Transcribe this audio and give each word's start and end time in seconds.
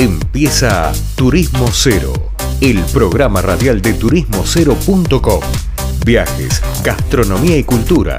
Empieza 0.00 0.92
Turismo 1.16 1.66
Cero, 1.72 2.12
el 2.60 2.78
programa 2.92 3.42
radial 3.42 3.82
de 3.82 3.94
turismocero.com. 3.94 5.40
Viajes, 6.06 6.62
gastronomía 6.84 7.58
y 7.58 7.64
cultura, 7.64 8.16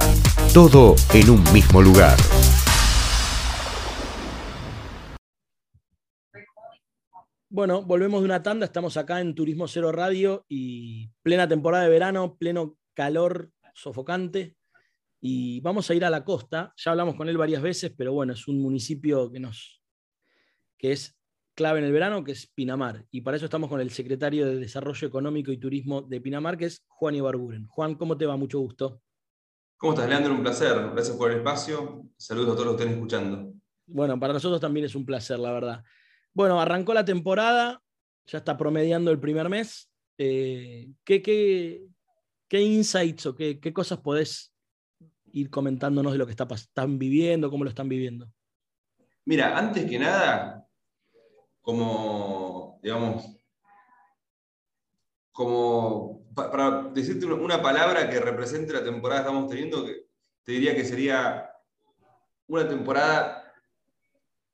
todo 0.53 0.95
en 1.13 1.29
un 1.29 1.41
mismo 1.53 1.81
lugar. 1.81 2.17
Bueno, 7.49 7.81
volvemos 7.81 8.19
de 8.19 8.25
una 8.25 8.43
tanda, 8.43 8.65
estamos 8.65 8.97
acá 8.97 9.21
en 9.21 9.33
Turismo 9.33 9.65
Cero 9.69 9.93
Radio 9.93 10.43
y 10.49 11.09
plena 11.23 11.47
temporada 11.47 11.85
de 11.85 11.91
verano, 11.91 12.35
pleno 12.37 12.77
calor 12.93 13.51
sofocante 13.73 14.57
y 15.21 15.61
vamos 15.61 15.89
a 15.89 15.95
ir 15.95 16.03
a 16.03 16.09
la 16.09 16.25
costa. 16.25 16.73
Ya 16.75 16.91
hablamos 16.91 17.15
con 17.15 17.29
él 17.29 17.37
varias 17.37 17.61
veces, 17.61 17.93
pero 17.95 18.11
bueno, 18.11 18.33
es 18.33 18.49
un 18.49 18.61
municipio 18.61 19.31
que 19.31 19.39
nos 19.39 19.81
que 20.77 20.93
es 20.93 21.18
clave 21.59 21.79
en 21.79 21.85
el 21.85 21.91
verano, 21.91 22.23
que 22.23 22.31
es 22.31 22.47
Pinamar. 22.47 23.05
Y 23.11 23.19
para 23.19 23.35
eso 23.35 23.47
estamos 23.47 23.69
con 23.69 23.81
el 23.81 23.91
secretario 23.91 24.45
de 24.45 24.55
Desarrollo 24.55 25.05
Económico 25.05 25.51
y 25.51 25.57
Turismo 25.57 26.01
de 26.01 26.21
Pinamar, 26.21 26.57
que 26.57 26.63
es 26.63 26.85
Juan 26.87 27.15
Ibarguren. 27.15 27.67
Juan, 27.67 27.95
¿cómo 27.95 28.17
te 28.17 28.25
va? 28.25 28.37
Mucho 28.37 28.59
gusto. 28.59 29.01
¿Cómo 29.75 29.91
estás, 29.91 30.07
Leandro? 30.07 30.35
Un 30.35 30.41
placer. 30.41 30.73
Gracias 30.93 31.17
por 31.17 31.31
el 31.31 31.39
espacio. 31.39 32.05
Saludos 32.15 32.51
a 32.51 32.53
todos 32.53 32.65
los 32.65 32.75
que 32.77 32.83
estén 32.83 32.95
escuchando. 32.95 33.53
Bueno, 33.87 34.17
para 34.17 34.31
nosotros 34.31 34.61
también 34.61 34.85
es 34.85 34.95
un 34.95 35.05
placer, 35.05 35.37
la 35.37 35.51
verdad. 35.51 35.83
Bueno, 36.33 36.61
arrancó 36.61 36.93
la 36.93 37.03
temporada, 37.03 37.83
ya 38.25 38.37
está 38.37 38.55
promediando 38.55 39.11
el 39.11 39.19
primer 39.19 39.49
mes. 39.49 39.91
Eh, 40.17 40.93
¿qué, 41.03 41.21
qué, 41.21 42.61
insights 42.61 43.25
o 43.25 43.35
qué, 43.35 43.59
qué, 43.59 43.73
cosas 43.73 43.97
podés 43.97 44.53
ir 45.33 45.49
comentándonos 45.49 46.13
de 46.13 46.19
lo 46.19 46.25
que 46.25 46.31
está, 46.31 46.47
están 46.55 46.97
viviendo, 46.97 47.49
cómo 47.49 47.65
lo 47.65 47.69
están 47.69 47.89
viviendo? 47.89 48.31
Mira, 49.25 49.57
antes 49.57 49.89
que 49.89 49.99
nada, 49.99 50.68
como, 51.69 52.79
digamos, 52.81 53.23
como 55.31 56.25
para 56.33 56.89
decirte 56.95 57.27
una 57.27 57.61
palabra 57.61 58.09
que 58.09 58.19
represente 58.19 58.73
la 58.73 58.83
temporada 58.83 59.21
que 59.21 59.27
estamos 59.27 59.49
teniendo, 59.51 59.85
te 59.85 60.51
diría 60.51 60.75
que 60.75 60.83
sería 60.83 61.51
una 62.47 62.67
temporada 62.67 63.53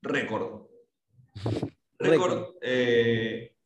récord. 0.02 0.66
Récord 1.98 2.56
eh, 2.60 3.56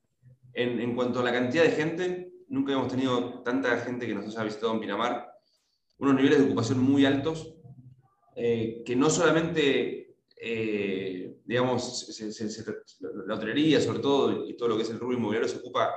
en, 0.53 0.95
cuanto 0.95 1.19
a 1.19 1.25
la 1.25 1.33
cantidad 1.33 1.65
de 1.65 1.73
gente, 1.73 2.33
nunca 2.47 2.73
hemos 2.73 2.87
tenido 2.87 3.43
tanta 3.43 3.77
gente 3.79 4.07
que 4.07 4.15
nos 4.15 4.29
haya 4.29 4.45
visitado 4.45 4.75
en 4.75 4.81
Pinamar, 4.81 5.29
unos 5.99 6.15
niveles 6.15 6.39
de 6.39 6.45
ocupación 6.45 6.79
muy 6.79 7.05
altos, 7.05 7.57
eh, 8.37 8.85
que 8.87 8.95
no 8.95 9.11
solamente 9.11 10.15
eh, 10.37 11.30
digamos, 11.51 12.09
la 13.27 13.35
hotelería 13.35 13.81
sobre 13.81 13.99
todo 13.99 14.47
y 14.47 14.57
todo 14.57 14.69
lo 14.69 14.77
que 14.77 14.85
es 14.85 14.91
el 14.91 15.01
rubro 15.01 15.17
inmobiliario 15.17 15.49
se 15.49 15.59
ocupa 15.59 15.91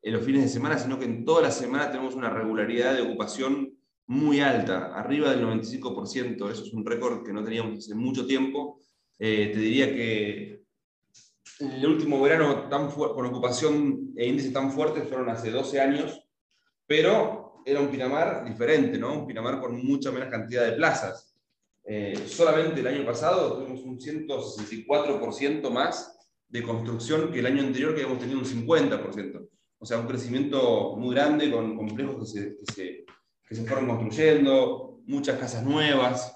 en 0.00 0.14
los 0.14 0.24
fines 0.24 0.44
de 0.44 0.48
semana, 0.48 0.78
sino 0.78 0.98
que 0.98 1.04
en 1.04 1.26
toda 1.26 1.42
la 1.42 1.50
semana 1.50 1.90
tenemos 1.90 2.14
una 2.14 2.30
regularidad 2.30 2.94
de 2.94 3.02
ocupación 3.02 3.76
muy 4.06 4.40
alta, 4.40 4.94
arriba 4.94 5.30
del 5.30 5.44
95%, 5.44 6.50
eso 6.50 6.64
es 6.64 6.72
un 6.72 6.86
récord 6.86 7.22
que 7.22 7.34
no 7.34 7.44
teníamos 7.44 7.80
hace 7.80 7.94
mucho 7.94 8.26
tiempo. 8.26 8.80
Eh, 9.18 9.50
te 9.52 9.60
diría 9.60 9.94
que 9.94 10.64
el 11.60 11.86
último 11.86 12.22
verano 12.22 12.66
tan 12.70 12.90
con 12.90 13.26
ocupación 13.26 14.14
e 14.16 14.26
índices 14.26 14.54
tan 14.54 14.72
fuertes 14.72 15.06
fueron 15.06 15.28
hace 15.28 15.50
12 15.50 15.80
años, 15.82 16.26
pero 16.86 17.62
era 17.66 17.78
un 17.78 17.88
Pinamar 17.88 18.42
diferente, 18.42 18.96
¿no? 18.96 19.12
Un 19.12 19.26
Pinamar 19.26 19.60
con 19.60 19.84
mucha 19.84 20.10
menos 20.10 20.30
cantidad 20.30 20.64
de 20.64 20.72
plazas. 20.72 21.33
Eh, 21.86 22.24
solamente 22.26 22.80
el 22.80 22.86
año 22.86 23.04
pasado 23.04 23.58
tuvimos 23.58 23.82
un 23.82 23.98
164% 23.98 25.70
más 25.70 26.18
de 26.48 26.62
construcción 26.62 27.30
que 27.30 27.40
el 27.40 27.46
año 27.46 27.62
anterior, 27.62 27.94
que 27.94 28.02
habíamos 28.02 28.20
tenido 28.20 28.38
un 28.38 28.44
50%. 28.44 29.48
O 29.78 29.86
sea, 29.86 29.98
un 29.98 30.06
crecimiento 30.06 30.96
muy 30.96 31.14
grande 31.14 31.50
con 31.50 31.76
complejos 31.76 32.20
que 32.20 32.26
se, 32.26 32.56
que 32.56 32.72
se, 32.72 33.04
que 33.46 33.68
fueron 33.68 33.86
construyendo, 33.86 35.00
muchas 35.06 35.38
casas 35.38 35.62
nuevas. 35.62 36.34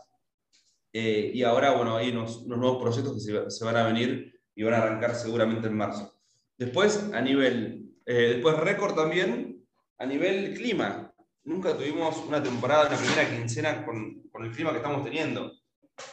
Eh, 0.92 1.30
y 1.32 1.42
ahora, 1.42 1.72
bueno, 1.72 1.96
hay 1.96 2.10
unos, 2.10 2.46
nuevos 2.46 2.82
proyectos 2.82 3.14
que 3.14 3.20
se, 3.20 3.50
se, 3.50 3.64
van 3.64 3.76
a 3.76 3.86
venir 3.86 4.38
y 4.54 4.62
van 4.64 4.74
a 4.74 4.78
arrancar 4.78 5.14
seguramente 5.14 5.68
en 5.68 5.76
marzo. 5.76 6.20
Después, 6.58 7.10
a 7.14 7.20
nivel, 7.20 7.94
eh, 8.04 8.34
después 8.34 8.56
récord 8.56 8.94
también, 8.94 9.64
a 9.98 10.04
nivel 10.04 10.54
clima. 10.54 11.14
Nunca 11.48 11.74
tuvimos 11.74 12.18
una 12.26 12.42
temporada, 12.42 12.88
una 12.88 12.98
primera 12.98 13.26
quincena 13.26 13.82
con, 13.82 14.22
el 14.38 14.52
clima 14.52 14.70
que 14.70 14.76
estamos 14.76 15.02
teniendo, 15.02 15.50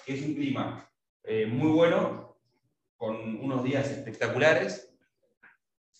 que 0.06 0.13
es 0.13 0.22
un 0.22 0.34
clima 0.34 0.90
eh, 1.25 1.46
muy 1.46 1.72
bueno, 1.72 2.38
con 2.96 3.18
unos 3.44 3.62
días 3.62 3.85
espectaculares, 3.91 4.96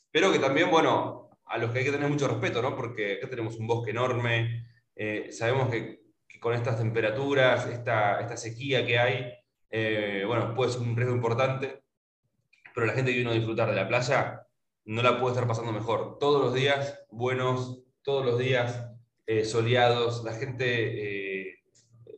pero 0.09 0.31
que 0.31 0.40
también, 0.40 0.72
bueno, 0.72 1.31
a 1.47 1.57
los 1.57 1.72
que 1.72 1.79
hay 1.79 1.84
que 1.84 1.91
tener 1.91 2.09
mucho 2.09 2.29
respeto, 2.29 2.62
¿no? 2.62 2.78
Porque 2.78 3.18
acá 3.18 3.29
tenemos 3.29 3.57
un 3.57 3.68
bosque 3.68 3.91
enorme, 3.91 4.69
eh, 4.96 5.29
sabemos 5.34 5.69
que, 5.69 6.06
con 6.40 6.53
estas 6.53 6.78
temperaturas, 6.78 7.67
esta, 7.67 8.22
esta 8.22 8.38
sequía 8.38 8.85
que 8.85 8.97
hay, 8.97 9.34
eh, 9.69 10.23
bueno, 10.25 10.56
puede 10.56 10.72
ser 10.72 10.81
un 10.81 10.96
riesgo 10.96 11.13
importante, 11.13 11.84
pero 12.73 12.88
la 12.88 12.94
gente 12.94 13.12
que 13.12 13.17
vino 13.17 13.31
a 13.31 13.34
disfrutar 13.34 13.69
de 13.69 13.75
la 13.75 13.90
playa 13.90 14.47
no 14.85 15.02
la 15.02 15.19
puede 15.19 15.34
estar 15.34 15.46
pasando 15.46 15.73
mejor. 15.73 16.19
Todos 16.19 16.41
los 16.41 16.53
días 16.53 17.06
buenos, 17.09 17.84
todos 18.02 18.25
los 18.25 18.40
días 18.40 18.94
soleados, 19.44 20.24
la 20.24 20.34
gente 20.34 21.56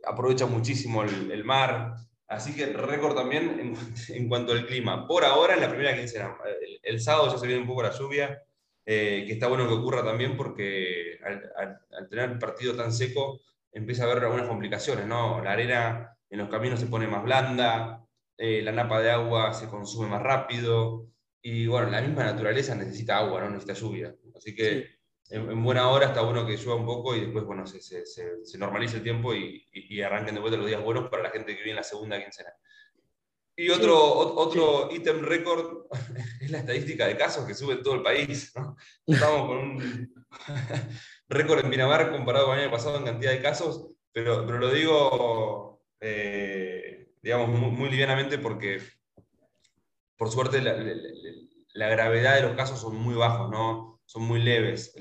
aprovecha 0.08 0.46
muchísimo 0.46 1.04
el, 1.04 1.44
mar. 1.44 1.96
Así 2.28 2.56
que 2.56 2.66
récord 2.68 3.16
también 3.16 3.76
en, 4.10 4.30
cuanto 4.30 4.54
al 4.54 4.66
clima. 4.66 5.08
Por 5.08 5.26
ahora, 5.26 5.56
en 5.56 5.62
la 5.62 5.70
primera 5.70 5.96
quincena. 5.96 6.36
El, 6.84 7.00
sábado 7.00 7.32
ya 7.32 7.38
se 7.38 7.48
viene 7.48 7.62
un 7.62 7.68
poco 7.68 7.84
la 7.84 7.92
lluvia, 7.92 8.44
eh, 8.86 9.24
que 9.28 9.34
está 9.34 9.48
bueno 9.48 9.68
que 9.68 9.74
ocurra 9.74 10.04
también 10.04 10.38
porque 10.38 11.20
al, 11.24 12.10
tener 12.10 12.32
el 12.32 12.40
partido 12.40 12.76
tan 12.76 12.92
seco 12.92 13.42
empieza 13.72 14.04
a 14.04 14.12
haber 14.12 14.24
algunas 14.24 14.48
complicaciones, 14.48 15.06
¿no? 15.06 15.44
La 15.44 15.52
arena 15.52 16.18
en 16.30 16.40
los 16.40 16.50
caminos 16.50 16.80
se 16.80 16.88
pone 16.88 17.08
más 17.08 17.24
blanda, 17.24 18.06
eh, 18.38 18.62
la 18.62 18.72
napa 18.72 19.02
de 19.02 19.12
agua 19.12 19.54
se 19.54 19.68
consume 19.68 20.08
más 20.08 20.22
rápido 20.22 21.08
y 21.42 21.68
bueno, 21.68 21.90
la 21.90 22.02
misma 22.02 22.24
naturaleza 22.24 22.76
necesita 22.76 23.18
agua, 23.18 23.42
no 23.42 23.50
necesita 23.50 23.74
lluvia. 23.74 24.16
Así 24.36 24.56
que 24.56 24.97
en, 25.30 25.64
buena 25.64 25.90
hora 25.90 26.08
está 26.08 26.22
bueno 26.22 26.46
que 26.46 26.58
llueva 26.58 26.76
un 26.76 26.86
poco 26.86 27.16
y 27.16 27.22
después, 27.22 27.46
bueno, 27.46 27.66
se, 27.66 27.82
se, 27.82 28.06
se, 28.06 28.58
normalice 28.58 28.98
el 28.98 29.04
tiempo 29.04 29.34
y, 29.34 29.66
y, 29.74 30.02
arranquen 30.02 30.36
de 30.36 30.42
vuelta 30.42 30.58
los 30.58 30.68
días 30.68 30.82
buenos 30.82 31.10
para 31.10 31.24
la 31.24 31.30
gente 31.30 31.54
que 31.54 31.60
vive 31.60 31.72
en 31.72 31.78
la 31.78 31.84
segunda 31.84 32.22
quincena. 32.22 32.52
Y 33.60 33.70
otro, 33.70 33.98
otro 33.98 34.90
ítem 34.92 35.24
récord 35.24 35.88
es 36.42 36.52
la 36.52 36.60
estadística 36.60 37.08
de 37.08 37.18
casos 37.18 37.46
que 37.46 37.56
sube 37.56 37.74
en 37.74 37.84
todo 37.84 37.96
el 37.96 38.04
país. 38.04 38.54
¿no? 38.56 38.78
Estamos 39.06 39.48
con 39.48 39.58
un 39.58 40.26
récord 41.30 41.64
en 41.64 41.72
Pinamar 41.72 42.12
comparado 42.12 42.46
con 42.46 42.56
el 42.56 42.64
año 42.64 42.72
pasado 42.72 42.98
en 42.98 43.06
cantidad 43.06 43.32
de 43.32 43.42
casos, 43.42 43.88
pero, 44.12 44.46
pero 44.46 44.60
lo 44.60 44.72
digo, 44.72 45.82
eh, 46.00 47.10
digamos, 47.22 47.50
muy, 47.50 47.90
livianamente 47.90 48.38
porque, 48.38 48.80
por 50.16 50.32
suerte, 50.32 50.62
la, 50.62 50.78
la, 51.74 51.90
gravedad 51.90 52.36
de 52.36 52.44
los 52.44 52.56
casos 52.56 52.80
son 52.80 52.96
muy 52.96 53.16
bajos, 53.16 53.50
¿no? 53.50 53.97
Son 54.08 54.24
muy 54.24 54.42
leves. 54.42 54.96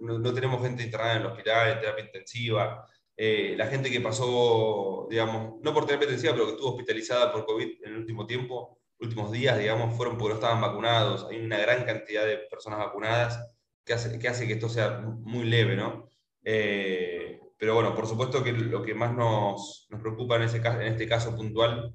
No, 0.00 0.32
tenemos 0.32 0.62
gente 0.62 0.84
internada 0.84 1.16
en 1.16 1.22
el 1.22 1.26
hospital, 1.26 1.80
terapia 1.80 2.04
intensiva. 2.04 2.86
Eh, 3.16 3.54
la 3.56 3.66
gente 3.66 3.90
que 3.90 4.00
pasó, 4.00 5.08
digamos, 5.10 5.60
no 5.62 5.74
por 5.74 5.84
terapia 5.84 6.06
intensiva, 6.06 6.32
pero 6.32 6.46
que 6.46 6.52
estuvo 6.52 6.70
hospitalizada 6.70 7.32
por 7.32 7.44
COVID 7.44 7.84
en 7.84 7.92
el 7.92 7.98
último 7.98 8.26
tiempo, 8.26 8.78
últimos 9.00 9.32
días, 9.32 9.58
digamos, 9.58 9.96
fueron 9.96 10.16
porque 10.16 10.34
no 10.34 10.34
estaban 10.36 10.60
vacunados. 10.60 11.26
Hay 11.28 11.40
una 11.40 11.58
gran 11.58 11.84
cantidad 11.84 12.24
de 12.24 12.38
personas 12.38 12.78
vacunadas 12.78 13.56
que 13.84 13.94
hace 13.94 14.16
que, 14.18 14.52
esto 14.52 14.68
sea 14.68 15.00
muy 15.00 15.44
leve, 15.46 15.74
¿no? 15.74 16.08
Eh, 16.44 17.40
pero 17.58 17.74
bueno, 17.74 17.94
por 17.96 18.06
supuesto 18.06 18.44
que 18.44 18.52
lo 18.52 18.82
que 18.82 18.94
más 18.94 19.12
nos, 19.12 19.88
nos 19.90 20.00
preocupa 20.00 20.36
en, 20.36 20.42
este 20.42 21.08
caso 21.08 21.36
puntual 21.36 21.92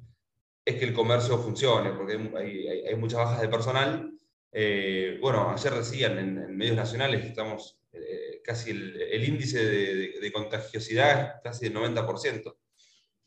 es 0.65 0.75
que 0.75 0.85
el 0.85 0.93
comercio 0.93 1.37
funcione, 1.37 1.91
porque 1.91 2.19
hay, 2.37 2.87
hay 2.87 2.95
muchas 2.97 3.19
bajas 3.19 3.41
de 3.41 3.47
personal 3.47 4.14
eh, 4.57 5.17
bueno, 5.19 5.49
ayer 5.49 5.73
decían 5.73 6.17
en, 6.17 6.55
medios 6.55 6.77
nacionales 6.77 7.19
que 7.19 7.27
estamos 7.27 7.77
eh, 7.91 8.41
casi 8.41 8.71
el, 8.71 9.21
índice 9.21 9.61
de, 9.65 10.31
contagiosidad 10.31 11.41
casi 11.43 11.67
del 11.67 11.75
90%. 11.75 12.55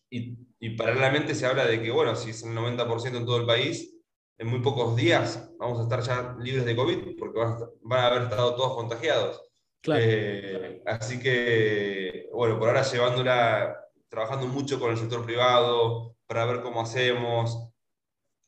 Y, 0.09 0.39
y, 0.59 0.71
paralelamente 0.71 1.35
se 1.35 1.45
habla 1.45 1.67
de 1.67 1.83
que, 1.83 1.91
bueno, 1.91 2.17
si 2.17 2.31
es 2.31 2.43
el 2.45 2.53
90% 2.53 3.19
en 3.19 3.27
todo 3.27 3.37
el 3.37 3.47
país, 3.47 3.95
en 4.39 4.47
muy 4.47 4.61
pocos 4.61 4.97
días 4.97 5.51
vamos 5.59 5.81
a 5.81 5.83
estar 5.83 6.01
ya 6.01 6.37
libres 6.41 6.65
de 6.65 6.75
COVID, 6.75 7.19
porque 7.19 7.39
van 7.83 8.01
a, 8.01 8.07
haber 8.07 8.23
estado 8.23 8.55
todos 8.55 8.75
contagiados. 8.75 9.43
Eh, 9.95 10.83
así 10.87 11.21
que, 11.21 12.31
bueno, 12.33 12.59
por 12.59 12.69
ahora 12.69 12.85
llevándola, 12.85 13.79
trabajando 14.09 14.47
mucho 14.47 14.81
con 14.81 14.93
el 14.93 14.97
sector 14.97 15.27
privado 15.27 16.17
para 16.27 16.47
ver 16.47 16.63
cómo 16.63 16.81
hacemos, 16.81 17.69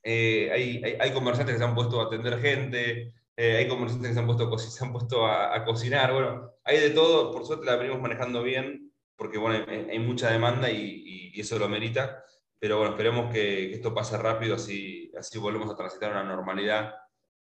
eh, 0.03 0.97
hay, 1.01 1.13
comerciantes 1.13 1.55
que 1.55 1.59
se 1.59 1.65
han 1.65 1.75
puesto 1.75 2.01
a 2.01 2.05
atender 2.05 2.39
gente, 2.41 3.13
eh, 3.37 3.57
hay 3.57 3.69
comerciantes 3.69 4.09
que 4.09 4.15
se 4.15 4.21
han 4.21 4.27
puesto, 4.27 4.59
se 4.59 4.85
han 4.85 4.93
puesto 4.93 5.27
a, 5.27 5.65
cocinar, 5.65 6.13
bueno, 6.13 6.53
hay 6.65 6.79
de 6.79 6.91
todo, 6.91 7.33
por 7.33 7.47
suerte 7.47 7.67
la 7.67 7.77
venimos 7.77 8.01
manejando 8.01 8.43
bien, 8.43 8.93
porque 9.17 9.39
bueno, 9.39 9.65
hay, 9.69 9.99
mucha 9.99 10.31
demanda 10.31 10.71
y, 10.71 11.09
eso 11.39 11.59
lo 11.59 11.69
merita, 11.69 12.23
pero 12.59 12.77
bueno, 12.79 12.93
esperemos 12.93 13.33
que, 13.33 13.73
esto 13.73 13.95
pase 13.95 14.19
rápido, 14.19 14.57
así, 14.57 15.11
así 15.19 15.39
volvemos 15.39 15.71
a 15.71 15.77
transitar 15.77 16.11
una 16.11 16.25
normalidad. 16.25 16.95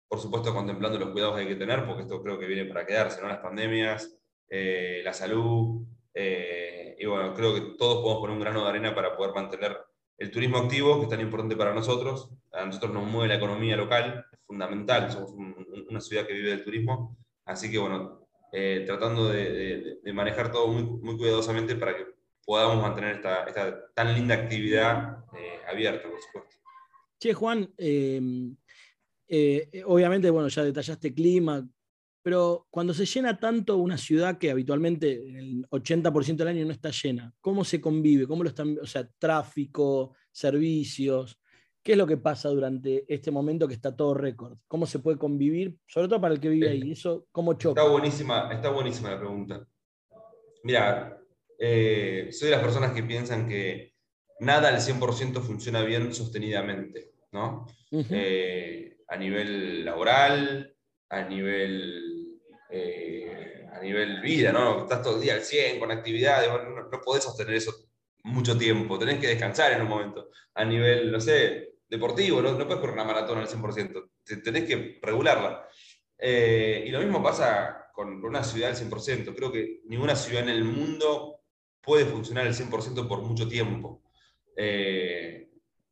Por 0.08 0.20
supuesto, 0.20 0.54
contemplando 0.54 1.00
los 1.00 1.10
cuidados 1.10 1.36
que 1.36 1.42
hay 1.42 1.48
que 1.48 1.56
tener, 1.56 1.86
porque 1.86 2.04
esto 2.04 2.22
creo 2.22 2.38
que 2.38 2.46
viene 2.46 2.66
para 2.66 2.86
quedarse, 2.86 3.22
¿no? 3.22 3.28
Las 3.28 3.40
pandemias, 3.40 4.16
eh, 4.50 5.02
la 5.04 5.14
salud, 5.14 5.86
y 6.14 7.06
bueno, 7.06 7.34
creo 7.34 7.56
que 7.56 7.62
todos 7.78 8.02
podemos 8.04 8.20
poner 8.20 8.36
un 8.36 8.42
grano 8.42 8.64
de 8.64 8.70
arena 8.70 8.94
para 8.94 9.16
poder 9.16 9.34
mantener 9.34 9.78
el 10.20 10.32
turismo 10.32 10.58
activo, 10.58 10.98
que 10.98 11.04
es 11.04 11.10
tan 11.10 11.22
importante 11.22 11.56
para 11.56 11.74
nosotros. 11.74 12.30
A 12.52 12.66
nosotros 12.66 12.94
nos 12.94 13.08
mueve 13.08 13.30
la 13.30 13.36
economía 13.36 13.78
local, 13.78 14.26
es 14.32 14.40
fundamental, 14.46 15.10
somos 15.12 15.32
una 15.90 16.02
ciudad 16.02 16.28
que 16.28 16.34
vive 16.34 16.50
del 16.50 16.64
turismo. 16.64 17.18
Así 17.46 17.72
que 17.72 17.78
bueno, 17.78 18.28
eh, 18.52 18.84
tratando 18.86 19.30
de, 19.30 20.00
manejar 20.14 20.52
todo 20.52 20.68
muy, 20.68 21.18
cuidadosamente 21.18 21.76
para 21.76 21.96
que 21.96 22.06
podamos 22.46 22.82
mantener 22.82 23.16
esta, 23.16 23.92
tan 23.94 24.14
linda 24.14 24.36
actividad 24.36 25.24
eh, 25.38 25.62
abierta, 25.68 26.10
por 26.10 26.22
supuesto. 26.22 26.58
Che, 27.18 27.34
Juan, 27.34 27.74
eh, 27.78 28.22
obviamente, 29.86 30.30
bueno, 30.30 30.50
ya 30.50 30.64
detallaste 30.64 31.14
clima, 31.14 31.66
pero 32.22 32.68
cuando 32.70 32.94
se 32.94 33.06
llena 33.06 33.40
tanto 33.40 33.78
una 33.78 33.98
ciudad 33.98 34.38
que 34.38 34.52
habitualmente 34.52 35.14
el 35.14 35.68
80% 35.70 36.36
del 36.36 36.48
año 36.48 36.66
no 36.66 36.72
está 36.72 36.92
llena, 36.92 37.34
¿cómo 37.42 37.64
se 37.64 37.80
convive? 37.80 38.28
¿Cómo 38.28 38.44
lo 38.44 38.50
están, 38.50 38.78
o 38.82 38.86
sea, 38.86 39.08
tráfico, 39.18 40.16
servicios? 40.32 41.40
¿Qué 41.82 41.94
es 41.94 41.98
lo 41.98 42.06
que 42.06 42.18
pasa 42.18 42.50
durante 42.50 43.06
este 43.08 43.32
momento 43.32 43.68
que 43.68 43.74
está 43.74 43.96
todo 43.96 44.14
récord? 44.14 44.58
¿Cómo 44.68 44.86
se 44.86 45.00
puede 45.00 45.18
convivir? 45.18 45.78
Sobre 45.88 46.08
todo 46.08 46.20
para 46.20 46.34
el 46.34 46.40
que 46.40 46.50
vive 46.50 46.70
ahí. 46.70 46.92
¿Eso 46.92 47.28
cómo 47.32 47.54
choca? 47.54 47.82
Está 47.82 47.92
buenísima, 47.92 48.50
está 48.52 48.70
buenísima 48.70 49.12
la 49.12 49.20
pregunta. 49.20 49.68
Mira, 50.64 51.18
eh, 51.58 52.30
soy 52.32 52.50
de 52.50 52.56
las 52.56 52.64
personas 52.64 52.92
que 52.92 53.04
piensan 53.04 53.48
que 53.48 53.94
nada 54.40 54.70
al 54.70 54.82
100% 54.82 55.42
funciona 55.42 55.82
bien 55.84 56.14
sostenidamente, 56.14 57.14
¿no? 57.32 57.66
Eh, 57.92 58.98
a 59.08 59.18
nivel 59.18 59.86
laboral, 59.86 60.76
a 61.10 61.24
nivel, 61.24 62.09
eh, 62.70 63.68
a 63.72 63.80
nivel 63.80 64.22
vida, 64.22 64.52
¿no? 64.52 64.84
Estás 64.84 65.02
todo 65.02 65.16
el 65.16 65.22
día 65.22 65.34
al 65.34 65.42
100 65.42 65.80
con 65.80 65.92
actividades, 65.92 66.50
no, 66.50 66.90
no, 66.90 67.02
podés 67.02 67.24
sostener 67.24 67.56
eso 67.56 67.74
mucho 68.24 68.58
tiempo, 68.58 69.00
tenés 69.00 69.20
que 69.20 69.28
descansar 69.28 69.72
en 69.74 69.82
un 69.82 69.88
momento. 69.88 70.30
A 70.54 70.66
nivel, 70.66 71.12
no 71.12 71.20
sé, 71.20 71.76
deportivo, 71.88 72.42
no, 72.42 72.56
puedes 72.58 72.80
correr 72.80 72.94
una 72.94 73.04
maratón 73.04 73.40
al 73.40 73.48
100%, 73.48 74.10
tenés 74.44 74.64
que 74.66 75.00
regularla. 75.02 75.68
Eh, 76.18 76.84
y 76.88 76.92
lo 76.92 77.00
mismo 77.00 77.24
pasa 77.24 77.90
con, 77.94 78.24
una 78.24 78.44
ciudad 78.44 78.70
al 78.70 78.76
100%. 78.76 79.34
Creo 79.36 79.52
que 79.52 79.82
ninguna 79.86 80.16
ciudad 80.16 80.44
en 80.44 80.50
el 80.50 80.64
mundo 80.64 81.42
puede 81.82 82.06
funcionar 82.06 82.46
al 82.46 82.54
100% 82.54 83.08
por 83.08 83.22
mucho 83.22 83.48
tiempo. 83.48 84.04
Eh, 84.56 85.50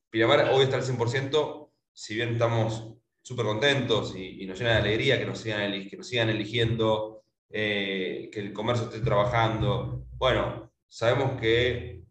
Pinamar 0.10 0.52
hoy 0.54 0.64
está 0.64 0.78
al 0.78 0.84
100%, 0.84 1.70
si 1.94 2.16
bien 2.16 2.34
estamos 2.34 2.94
súper 3.28 3.46
contentos 3.46 4.16
y, 4.16 4.46
nos 4.46 4.58
llena 4.58 4.72
de 4.72 4.78
alegría 4.78 5.20
que 5.20 5.26
nos 5.26 5.40
sigan, 5.40 5.70
que 5.90 5.98
nos 5.98 6.08
sigan 6.08 6.30
eligiendo, 6.30 7.26
eh, 7.50 8.30
que 8.32 8.40
el 8.40 8.54
comercio 8.54 8.86
esté 8.86 9.02
trabajando. 9.02 10.06
Bueno, 10.14 10.72
sabemos 10.88 11.38
que 11.38 12.04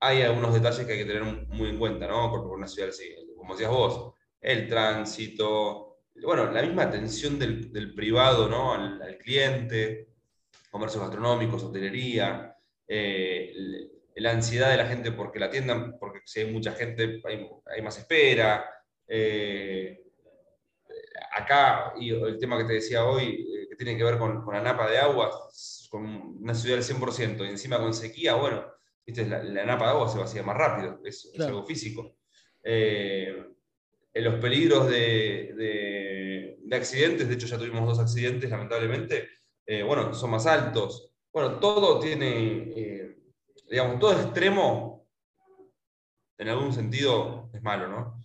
hay 0.00 0.22
algunos 0.22 0.52
detalles 0.52 0.84
que 0.84 0.92
hay 0.92 0.98
que 0.98 1.04
tener 1.04 1.22
muy 1.22 1.68
en 1.68 1.78
cuenta, 1.78 2.08
¿no? 2.08 2.32
Por, 2.32 2.48
una 2.48 2.66
ciudad 2.66 2.90
como 3.36 3.54
decías 3.54 3.70
vos, 3.70 4.14
el 4.40 4.66
tránsito, 4.66 6.00
bueno, 6.20 6.50
la 6.50 6.62
misma 6.62 6.82
atención 6.82 7.38
del, 7.38 7.94
privado, 7.94 8.48
¿no? 8.48 8.74
Al, 8.74 9.18
cliente, 9.18 10.08
comercios 10.68 11.00
gastronómicos, 11.00 11.62
hotelería, 11.62 12.56
eh, 12.88 13.54
la 14.16 14.32
ansiedad 14.32 14.72
de 14.72 14.78
la 14.78 14.86
gente 14.86 15.12
porque 15.12 15.38
la 15.38 15.46
atiendan, 15.46 15.96
porque 15.96 16.22
si 16.24 16.40
hay 16.40 16.52
mucha 16.52 16.72
gente 16.72 17.22
hay, 17.24 17.82
más 17.82 17.98
espera. 17.98 18.68
Eh, 19.06 20.09
acá, 21.32 21.94
y 21.98 22.10
el 22.10 22.38
tema 22.38 22.58
que 22.58 22.64
te 22.64 22.74
decía 22.74 23.04
hoy, 23.04 23.46
eh, 23.54 23.68
que 23.68 23.76
tiene 23.76 23.96
que 23.96 24.04
ver 24.04 24.18
con, 24.18 24.42
con 24.42 24.54
la 24.54 24.62
napa 24.62 24.88
de 24.88 24.98
agua, 24.98 25.30
con 25.90 26.04
una 26.40 26.54
ciudad 26.54 26.76
del 26.76 26.84
100%, 26.84 27.44
y 27.44 27.48
encima 27.48 27.78
con 27.78 27.94
sequía, 27.94 28.34
bueno, 28.34 28.64
la, 29.06 29.64
napa 29.64 29.86
de 29.86 29.90
agua 29.90 30.08
se 30.08 30.18
vacía 30.18 30.42
más 30.42 30.56
rápido, 30.56 31.00
es, 31.04 31.32
algo 31.38 31.64
físico. 31.64 32.16
Eh, 32.62 33.44
en 34.12 34.24
los 34.24 34.40
peligros 34.40 34.88
de, 34.88 36.58
accidentes, 36.72 37.28
de 37.28 37.34
hecho 37.34 37.46
ya 37.46 37.58
tuvimos 37.58 37.86
dos 37.86 37.98
accidentes 37.98 38.48
lamentablemente, 38.48 39.28
eh, 39.66 39.82
bueno, 39.82 40.14
son 40.14 40.30
más 40.30 40.46
altos. 40.46 41.12
Bueno, 41.32 41.58
todo 41.58 41.98
tiene, 41.98 43.16
digamos, 43.68 43.98
todo 43.98 44.12
extremo, 44.12 45.08
en 46.38 46.48
algún 46.48 46.72
sentido, 46.72 47.50
es 47.52 47.62
malo, 47.62 47.88
¿no? 47.88 48.24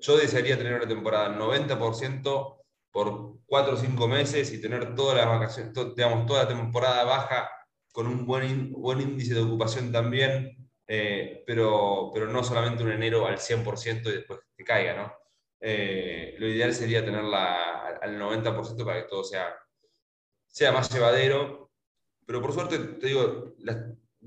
Yo 0.00 0.16
desearía 0.16 0.58
tener 0.58 0.74
una 0.74 0.88
temporada 0.88 1.36
90% 1.36 2.56
por 2.90 3.36
4 3.46 3.74
o 3.74 3.76
5 3.76 4.08
meses 4.08 4.52
y 4.52 4.60
tener 4.60 4.94
todas 4.94 5.16
las 5.16 5.26
vacaciones, 5.26 5.72
digamos, 5.94 6.26
toda 6.26 6.44
la 6.44 6.48
temporada 6.48 7.04
baja 7.04 7.50
con 7.92 8.06
un 8.06 8.26
buen, 8.26 8.72
buen 8.72 9.00
índice 9.00 9.34
de 9.34 9.42
ocupación 9.42 9.92
también, 9.92 10.70
eh, 10.86 11.42
pero, 11.46 12.10
pero 12.12 12.26
no 12.26 12.42
solamente 12.42 12.82
un 12.82 12.92
enero 12.92 13.26
al 13.26 13.38
100% 13.38 14.08
y 14.08 14.12
después 14.12 14.40
que 14.56 14.64
caiga, 14.64 14.94
¿no? 14.94 15.12
Eh, 15.60 16.34
lo 16.38 16.48
ideal 16.48 16.72
sería 16.72 17.04
tenerla 17.04 17.98
al 18.00 18.18
90% 18.18 18.84
para 18.84 19.02
que 19.02 19.08
todo 19.08 19.22
sea, 19.22 19.54
sea 20.46 20.72
más 20.72 20.92
llevadero, 20.92 21.70
pero 22.26 22.40
por 22.40 22.52
suerte, 22.52 22.78
te 22.78 23.06
digo, 23.06 23.54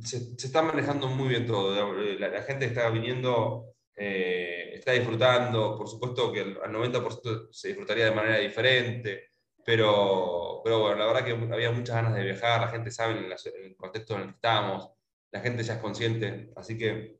se, 0.03 0.37
se, 0.37 0.47
está 0.47 0.61
manejando 0.61 1.07
muy 1.07 1.29
bien 1.29 1.47
todo, 1.47 1.93
la, 2.19 2.41
gente 2.43 2.65
está 2.65 2.89
viniendo, 2.89 3.72
eh, 3.95 4.71
está 4.73 4.91
disfrutando, 4.93 5.77
por 5.77 5.87
supuesto 5.87 6.31
que 6.31 6.41
al 6.41 6.71
90% 6.71 7.49
se 7.51 7.69
disfrutaría 7.69 8.05
de 8.05 8.11
manera 8.11 8.37
diferente, 8.39 9.33
pero, 9.65 10.61
pero 10.63 10.79
bueno, 10.79 10.97
la 10.97 11.05
verdad 11.05 11.23
que 11.23 11.53
había 11.53 11.71
muchas 11.71 11.95
ganas 11.95 12.15
de 12.15 12.23
viajar, 12.23 12.61
la 12.61 12.67
gente 12.67 12.91
sabe 12.91 13.19
en, 13.19 13.31
el 13.31 13.75
contexto 13.75 14.15
en 14.15 14.21
el 14.21 14.27
que 14.27 14.35
estamos, 14.35 14.91
la 15.31 15.39
gente 15.39 15.63
ya 15.63 15.75
es 15.75 15.79
consciente, 15.79 16.51
así 16.55 16.77
que 16.77 17.19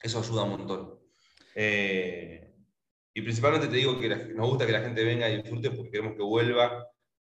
eso 0.00 0.20
ayuda 0.20 0.44
un 0.44 0.50
montón. 0.50 0.98
Eh, 1.54 2.54
y 3.14 3.20
principalmente 3.20 3.68
te 3.68 3.76
digo 3.76 3.98
que 4.00 4.08
nos 4.08 4.48
gusta 4.48 4.66
que 4.66 4.72
la 4.72 4.80
gente 4.80 5.04
venga 5.04 5.28
y 5.28 5.42
disfrute 5.42 5.70
porque 5.70 5.90
queremos 5.90 6.16
que 6.16 6.22
vuelva, 6.22 6.88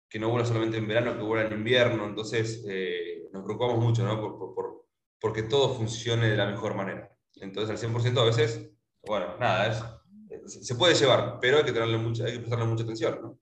que 0.08 0.18
no 0.18 0.28
vuelva 0.28 0.46
solamente 0.46 0.76
en 0.76 0.86
verano, 0.86 1.16
que 1.16 1.22
vuelva 1.22 1.48
en 1.48 1.58
invierno, 1.58 2.06
entonces 2.06 2.64
eh, 2.68 3.28
nos 3.32 3.44
preocupamos 3.44 3.82
mucho 3.82 4.04
¿no? 4.04 4.20
por, 4.20 4.54
por, 4.54 4.86
porque 5.18 5.44
todo 5.44 5.74
funcione 5.74 6.28
de 6.28 6.36
la 6.36 6.46
mejor 6.46 6.74
manera. 6.74 7.10
Entonces 7.36 7.82
al 7.82 7.90
100% 7.90 8.18
a 8.20 8.24
veces, 8.24 8.69
bueno, 9.02 9.36
nada, 9.38 9.68
es, 9.68 10.64
se 10.64 10.74
puede 10.74 10.94
llevar, 10.94 11.38
pero 11.40 11.58
hay 11.58 11.64
que, 11.64 11.72
tenerle 11.72 11.98
mucha, 11.98 12.24
hay 12.24 12.32
que 12.32 12.38
prestarle 12.40 12.66
mucha 12.66 12.84
atención. 12.84 13.18
¿no? 13.22 13.38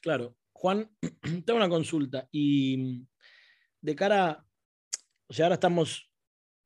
Claro, 0.00 0.36
Juan, 0.52 0.90
tengo 1.44 1.56
una 1.56 1.68
consulta 1.68 2.28
y 2.30 2.76
mm, 2.76 3.06
de 3.80 3.94
cara, 3.94 4.44
o 5.26 5.32
sea, 5.32 5.46
ahora 5.46 5.54
estamos 5.54 6.10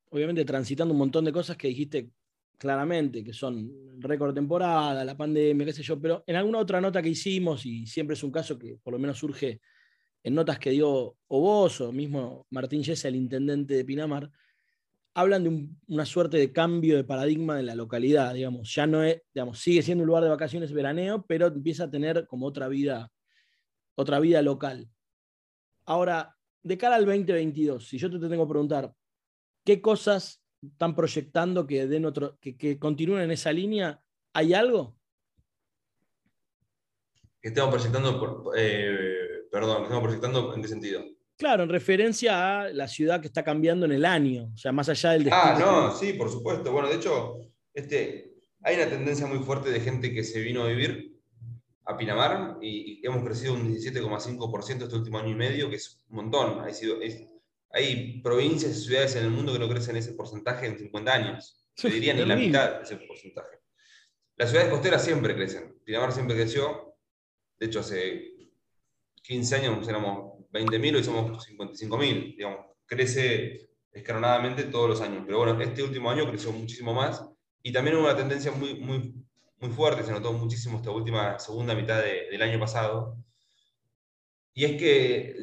obviamente 0.09 0.45
transitando 0.45 0.93
un 0.93 0.99
montón 0.99 1.25
de 1.25 1.33
cosas 1.33 1.57
que 1.57 1.67
dijiste 1.67 2.11
claramente, 2.57 3.23
que 3.23 3.33
son 3.33 3.99
récord 3.99 4.33
temporada, 4.33 5.05
la 5.05 5.15
pandemia, 5.15 5.65
qué 5.65 5.73
sé 5.73 5.83
yo, 5.83 5.99
pero 5.99 6.23
en 6.25 6.35
alguna 6.35 6.59
otra 6.59 6.81
nota 6.81 7.01
que 7.01 7.09
hicimos, 7.09 7.65
y 7.65 7.85
siempre 7.85 8.15
es 8.15 8.23
un 8.23 8.31
caso 8.31 8.57
que 8.57 8.77
por 8.81 8.93
lo 8.93 8.99
menos 8.99 9.17
surge 9.17 9.61
en 10.23 10.33
notas 10.33 10.57
que 10.59 10.71
dio 10.71 11.17
o 11.27 11.41
vos 11.41 11.81
o 11.81 11.91
mismo 11.91 12.47
Martín 12.49 12.83
Yesa, 12.83 13.07
el 13.07 13.15
intendente 13.15 13.75
de 13.75 13.85
Pinamar, 13.85 14.29
hablan 15.17 15.43
de 15.43 15.67
una 15.87 16.05
suerte 16.05 16.37
de 16.37 16.53
cambio 16.53 16.95
de 16.95 17.03
paradigma 17.03 17.55
de 17.55 17.63
la 17.63 17.73
localidad, 17.73 18.35
digamos, 18.35 18.71
ya 18.75 18.85
no 18.85 19.03
es, 19.03 19.23
digamos, 19.33 19.57
sigue 19.57 19.81
siendo 19.81 20.03
un 20.03 20.09
lugar 20.09 20.23
de 20.23 20.29
vacaciones 20.29 20.71
veraneo, 20.71 21.25
pero 21.27 21.47
empieza 21.47 21.85
a 21.85 21.89
tener 21.89 22.27
como 22.27 22.45
otra 22.45 22.67
vida 22.67 23.11
otra 23.95 24.19
vida 24.19 24.43
local. 24.43 24.87
Ahora, 25.85 26.37
de 26.61 26.77
cara 26.77 26.97
al 26.97 27.05
2022, 27.05 27.87
si 27.87 27.97
yo 27.97 28.11
te 28.11 28.19
tengo 28.19 28.45
que 28.45 28.51
preguntar, 28.51 28.93
¿qué 29.65 29.81
cosas 29.81 30.39
están 30.61 30.95
proyectando 30.95 31.65
que, 31.65 31.87
den 31.87 32.05
otro, 32.05 32.37
que, 32.39 32.77
continúen 32.77 33.23
en 33.23 33.31
esa 33.31 33.51
línea? 33.51 33.99
¿Hay 34.33 34.53
algo? 34.53 34.99
¿Qué 37.41 37.47
estamos 37.49 37.73
proyectando? 37.73 38.53
Eh, 38.55 39.47
perdón, 39.51 39.77
¿qué 39.77 39.83
estamos 39.85 40.03
proyectando 40.03 40.53
en 40.53 40.61
qué 40.61 40.67
sentido? 40.67 41.16
Claro, 41.37 41.63
en 41.63 41.69
referencia 41.69 42.61
a 42.61 42.69
la 42.69 42.87
ciudad 42.87 43.21
que 43.21 43.27
está 43.27 43.43
cambiando 43.43 43.85
en 43.85 43.91
el 43.91 44.05
año, 44.05 44.51
o 44.53 44.57
sea, 44.57 44.71
más 44.71 44.89
allá 44.89 45.11
del 45.11 45.25
destino. 45.25 45.43
Ah, 45.43 45.57
no, 45.59 45.95
sí, 45.95 46.13
por 46.13 46.31
supuesto. 46.31 46.71
Bueno, 46.71 46.89
de 46.89 46.95
hecho, 46.95 47.39
este, 47.73 48.33
hay 48.63 48.75
una 48.75 48.89
tendencia 48.89 49.27
muy 49.27 49.39
fuerte 49.39 49.69
de 49.69 49.79
gente 49.79 50.11
que 50.11 50.23
se 50.23 50.41
vino 50.41 50.63
a 50.63 50.67
vivir 50.67 51.15
a 51.85 51.95
Pinamar 51.95 52.57
y, 52.61 53.05
hemos 53.05 53.23
crecido 53.23 53.53
un 53.53 53.71
17,5% 53.71 54.83
este 54.83 54.95
último 54.95 55.19
año 55.19 55.29
y 55.29 55.35
medio, 55.35 55.69
que 55.69 55.75
es 55.75 56.03
un 56.09 56.17
montón. 56.17 56.59
Hay, 56.61 56.73
sido, 56.73 56.97
hay 57.71 58.19
provincias 58.21 58.75
y 58.75 58.85
ciudades 58.85 59.15
en 59.15 59.25
el 59.25 59.29
mundo 59.29 59.53
que 59.53 59.59
no 59.59 59.69
crecen 59.69 59.95
ese 59.95 60.13
porcentaje 60.13 60.65
en 60.65 60.79
50 60.79 61.13
años. 61.13 61.69
Se 61.75 61.89
diría 61.89 62.15
ni 62.15 62.25
la 62.25 62.35
mitad 62.35 62.77
de 62.77 62.83
ese 62.83 62.97
porcentaje. 62.97 63.59
Las 64.35 64.49
ciudades 64.49 64.71
costeras 64.71 65.05
siempre 65.05 65.35
crecen. 65.35 65.79
Pinamar 65.83 66.11
siempre 66.11 66.35
creció. 66.35 66.95
De 67.59 67.67
hecho, 67.67 67.81
hace 67.81 68.33
15 69.21 69.55
años 69.55 69.87
éramos 69.87 70.36
20.000, 70.51 70.95
hoy 70.95 71.03
somos 71.03 71.47
55.000. 71.47 72.35
Digamos, 72.37 72.65
crece 72.85 73.69
escalonadamente 73.91 74.63
todos 74.63 74.89
los 74.89 75.01
años. 75.01 75.23
Pero 75.25 75.39
bueno, 75.39 75.59
este 75.61 75.83
último 75.83 76.09
año 76.09 76.27
creció 76.29 76.51
muchísimo 76.51 76.93
más 76.93 77.23
y 77.61 77.71
también 77.71 77.97
hubo 77.97 78.05
una 78.05 78.15
tendencia 78.15 78.51
muy, 78.51 78.75
muy, 78.75 79.13
muy 79.59 79.69
fuerte, 79.71 80.03
se 80.03 80.11
notó 80.11 80.31
muchísimo 80.33 80.77
esta 80.77 80.91
última 80.91 81.39
segunda 81.39 81.75
mitad 81.75 82.01
del 82.01 82.41
año 82.41 82.59
pasado. 82.59 83.17
Y 84.53 84.65
es 84.65 84.79
que 84.79 85.35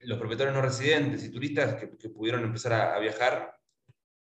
los 0.00 0.18
propietarios 0.18 0.54
no 0.54 0.62
residentes 0.62 1.24
y 1.24 1.30
turistas 1.30 1.76
que, 1.76 2.08
pudieron 2.08 2.42
empezar 2.42 2.72
a, 2.72 2.98
viajar 2.98 3.56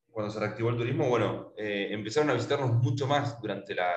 cuando 0.09 0.31
se 0.31 0.39
reactivó 0.39 0.69
el 0.69 0.77
turismo, 0.77 1.07
bueno, 1.09 1.53
eh, 1.57 1.87
empezaron 1.91 2.29
a 2.29 2.33
visitarnos 2.33 2.73
mucho 2.73 3.07
más 3.07 3.41
durante 3.41 3.73
la, 3.73 3.91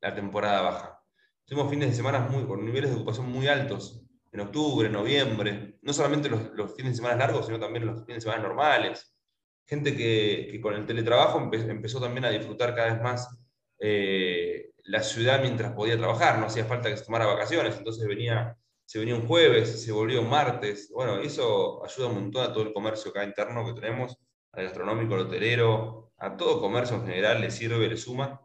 la 0.00 0.14
temporada 0.14 0.62
baja. 0.62 1.02
Tuvimos 1.44 1.70
fines 1.70 1.90
de 1.90 1.94
semana 1.94 2.20
muy, 2.20 2.44
con 2.44 2.64
niveles 2.64 2.90
de 2.90 2.96
ocupación 2.96 3.30
muy 3.30 3.46
altos, 3.46 4.05
en 4.36 4.42
octubre, 4.42 4.88
noviembre, 4.90 5.78
no 5.80 5.92
solamente 5.94 6.28
los, 6.28 6.74
fines 6.76 6.92
de 6.92 6.96
semana 6.96 7.16
largos, 7.16 7.46
sino 7.46 7.58
también 7.58 7.86
los 7.86 8.04
fines 8.04 8.16
de 8.16 8.20
semana 8.20 8.42
normales. 8.42 9.16
Gente 9.66 9.96
que, 9.96 10.60
con 10.62 10.74
el 10.74 10.84
teletrabajo 10.84 11.38
empezó 11.38 12.00
también 12.00 12.26
a 12.26 12.30
disfrutar 12.30 12.74
cada 12.74 12.92
vez 12.92 13.02
más 13.02 13.28
eh, 13.80 14.72
la 14.84 15.02
ciudad 15.02 15.40
mientras 15.40 15.72
podía 15.72 15.96
trabajar, 15.96 16.38
no 16.38 16.46
hacía 16.46 16.66
falta 16.66 16.90
que 16.90 16.98
se 16.98 17.04
tomara 17.04 17.26
vacaciones, 17.26 17.76
entonces 17.78 18.06
venía, 18.06 18.56
se 18.84 18.98
venía 18.98 19.16
un 19.16 19.26
jueves, 19.26 19.82
se 19.82 19.90
volvió 19.90 20.20
un 20.20 20.28
martes, 20.28 20.90
bueno, 20.92 21.18
eso 21.18 21.82
ayuda 21.84 22.08
un 22.08 22.14
montón 22.14 22.44
a 22.44 22.52
todo 22.52 22.62
el 22.62 22.74
comercio 22.74 23.10
acá 23.10 23.24
interno 23.24 23.64
que 23.66 23.80
tenemos, 23.80 24.18
al 24.52 24.64
gastronómico, 24.64 25.14
al 25.14 25.20
hotelero, 25.22 26.12
a 26.18 26.36
todo 26.36 26.60
comercio 26.60 26.96
en 26.96 27.06
general 27.06 27.40
le 27.40 27.50
sirve, 27.50 27.88
le 27.88 27.96
suma. 27.96 28.40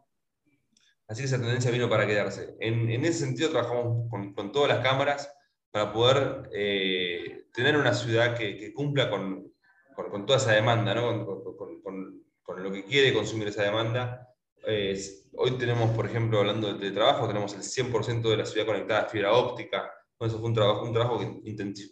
Así 1.06 1.20
que 1.20 1.26
esa 1.26 1.38
tendencia 1.38 1.70
vino 1.70 1.90
para 1.90 2.06
quedarse. 2.06 2.56
En, 2.58 2.88
ese 3.04 3.26
sentido 3.26 3.50
trabajamos 3.50 4.08
con, 4.10 4.52
todas 4.52 4.70
las 4.70 4.82
cámaras 4.82 5.32
para 5.72 5.92
poder 5.92 6.50
eh, 6.52 7.46
tener 7.52 7.76
una 7.76 7.92
ciudad 7.92 8.36
que, 8.36 8.56
que 8.56 8.72
cumpla 8.72 9.10
con, 9.10 9.52
con, 9.96 10.26
toda 10.26 10.38
esa 10.38 10.52
demanda, 10.52 10.94
¿no? 10.94 11.26
con, 11.26 12.22
lo 12.62 12.70
que 12.70 12.84
quiere 12.84 13.12
consumir 13.12 13.48
esa 13.48 13.64
demanda. 13.64 14.28
hoy 15.36 15.50
tenemos, 15.58 15.90
por 15.90 16.06
ejemplo, 16.06 16.38
hablando 16.38 16.74
de 16.74 16.90
trabajo, 16.92 17.26
tenemos 17.26 17.54
el 17.54 17.62
100% 17.62 18.22
de 18.22 18.36
la 18.36 18.44
ciudad 18.44 18.66
conectada 18.66 19.00
a 19.02 19.08
fibra 19.08 19.32
óptica. 19.32 19.90
Eso 20.20 20.38
fue 20.38 20.48
un 20.48 20.54
trabajo, 20.54 20.84
un 20.84 20.92
trabajo 20.92 21.18
que 21.18 21.40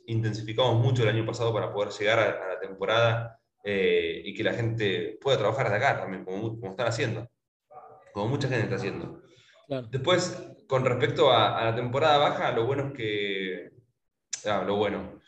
intensificamos 0.07 0.77
mucho 0.77 1.03
el 1.03 1.09
año 1.09 1.27
pasado 1.27 1.53
para 1.53 1.73
poder 1.73 1.91
llegar 1.91 2.21
a, 2.21 2.49
la 2.55 2.61
temporada 2.61 3.41
eh, 3.65 4.23
y 4.25 4.35
que 4.35 4.45
la 4.45 4.53
gente 4.53 5.19
pueda 5.21 5.39
trabajar 5.39 5.71
desde 5.71 5.85
acá 5.85 6.01
también, 6.01 6.25
como, 6.25 6.61
como 6.61 6.71
están 6.71 6.87
haciendo 6.87 7.29
como 8.13 8.29
mucha 8.29 8.49
gente 8.49 8.65
está 8.65 8.77
haciendo. 8.77 9.23
Después, 9.91 10.37
con 10.71 10.85
respecto 10.85 11.33
a, 11.33 11.65
la 11.65 11.75
temporada 11.75 12.17
baja, 12.19 12.53
lo 12.53 12.65
bueno 12.65 12.87
es 12.87 12.93
que, 12.93 13.73
ah, 14.47 14.63
lo 14.65 14.77
bueno, 14.77 15.21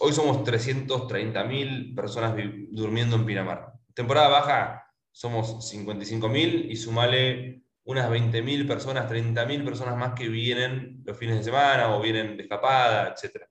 hoy 0.00 0.12
somos 0.12 0.44
330.000 0.44 1.94
personas 1.96 2.36
durmiendo 2.70 3.16
en 3.16 3.24
Pinamar. 3.24 3.72
Temporada 3.94 4.28
baja 4.28 4.92
somos 5.10 5.72
55.000 5.72 6.66
y 6.70 6.76
sumale 6.76 7.62
unas 7.84 8.10
20.000 8.10 8.68
personas, 8.68 9.10
30.000 9.10 9.64
personas 9.64 9.96
más 9.96 10.12
que 10.12 10.28
vienen 10.28 11.02
los 11.02 11.16
fines 11.16 11.38
de 11.38 11.44
semana 11.44 11.96
o 11.96 12.02
vienen 12.02 12.36
de 12.36 12.42
escapada, 12.42 13.14
etc. 13.14 13.46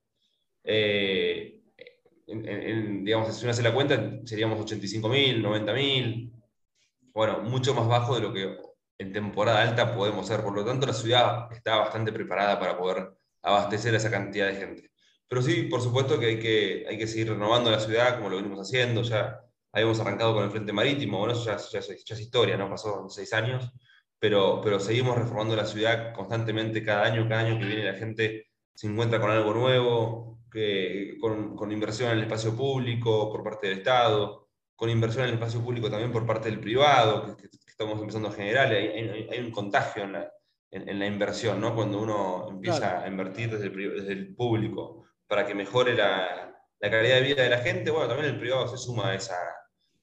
Eh, 0.63 1.61
digamos, 2.27 3.35
si 3.35 3.43
uno 3.43 3.51
hace 3.51 3.63
la 3.63 3.73
cuenta, 3.73 4.19
seríamos 4.23 4.59
85.000, 4.59 5.41
90.000, 5.41 6.31
bueno, 7.11 7.39
mucho 7.41 7.73
más 7.73 7.88
bajo 7.88 8.13
de 8.13 8.21
lo 8.21 8.31
que 8.31 8.68
en 8.99 9.13
temporada 9.13 9.61
alta 9.61 9.95
podemos 9.95 10.27
ser. 10.27 10.43
Por 10.43 10.55
lo 10.55 10.65
tanto, 10.65 10.85
la 10.85 10.93
ciudad 10.93 11.51
está 11.51 11.77
bastante 11.77 12.11
preparada 12.11 12.59
para 12.59 12.77
poder 12.77 13.09
abastecer 13.41 13.93
a 13.95 13.97
esa 13.97 14.11
cantidad 14.11 14.47
de 14.47 14.55
gente. 14.55 14.91
Pero 15.27 15.41
sí, 15.41 15.63
por 15.63 15.81
supuesto 15.81 16.19
que 16.19 16.25
hay 16.27 16.39
que, 16.39 16.85
hay 16.87 16.97
que 16.97 17.07
seguir 17.07 17.29
renovando 17.29 17.71
la 17.71 17.79
ciudad 17.79 18.17
como 18.17 18.29
lo 18.29 18.37
venimos 18.37 18.59
haciendo. 18.59 19.01
Ya 19.03 19.39
habíamos 19.71 19.99
arrancado 19.99 20.33
con 20.33 20.43
el 20.43 20.51
Frente 20.51 20.73
Marítimo, 20.73 21.19
bueno, 21.19 21.33
eso 21.33 21.45
ya, 21.45 21.79
es 21.79 22.19
historia, 22.19 22.57
¿no? 22.57 22.69
Pasó 22.69 23.07
seis 23.09 23.31
años, 23.33 23.71
pero, 24.19 24.61
pero 24.63 24.79
seguimos 24.79 25.17
reformando 25.17 25.55
la 25.55 25.65
ciudad 25.65 26.13
constantemente, 26.13 26.83
cada 26.83 27.03
año, 27.03 27.27
cada 27.29 27.41
año 27.41 27.59
que 27.59 27.65
viene 27.65 27.83
la 27.85 27.97
gente 27.97 28.47
se 28.73 28.87
encuentra 28.87 29.19
con 29.21 29.31
algo 29.31 29.53
nuevo, 29.53 30.39
que, 30.51 31.17
con, 31.21 31.55
con 31.55 31.71
inversión 31.71 32.11
en 32.11 32.17
el 32.17 32.23
espacio 32.23 32.55
público 32.55 33.31
por 33.31 33.43
parte 33.43 33.67
del 33.67 33.79
Estado, 33.79 34.49
con 34.75 34.89
inversión 34.89 35.23
en 35.25 35.29
el 35.29 35.35
espacio 35.35 35.61
público 35.61 35.89
también 35.89 36.11
por 36.11 36.25
parte 36.25 36.49
del 36.49 36.59
privado, 36.59 37.37
que, 37.37 37.49
estamos 37.79 38.01
empezando 38.01 38.27
a 38.27 38.33
generar, 38.33 38.67
hay, 38.74 39.27
hay, 39.31 39.39
un 39.39 39.51
contagio 39.51 40.03
en 40.03 40.12
la, 40.12 40.29
en, 40.69 41.00
la, 41.00 41.05
inversión, 41.05 41.62
¿no? 41.62 41.74
cuando 41.74 42.01
uno 42.01 42.50
empieza 42.50 43.01
a 43.01 43.07
invertir 43.07 43.51
desde 43.51 43.67
el, 43.67 43.95
desde 44.01 44.12
el, 44.12 44.36
público 44.36 45.05
para 45.25 45.48
que 45.48 45.55
mejore 45.55 45.95
la, 45.95 46.53
la, 46.77 46.91
calidad 46.91 47.15
de 47.15 47.21
vida 47.21 47.43
de 47.43 47.50
la 47.50 47.59
gente, 47.59 47.89
bueno, 47.89 48.09
también 48.09 48.33
el 48.33 48.39
privado 48.39 48.67
se 48.67 48.77
suma 48.77 49.12
a, 49.12 49.15
esa, 49.15 49.38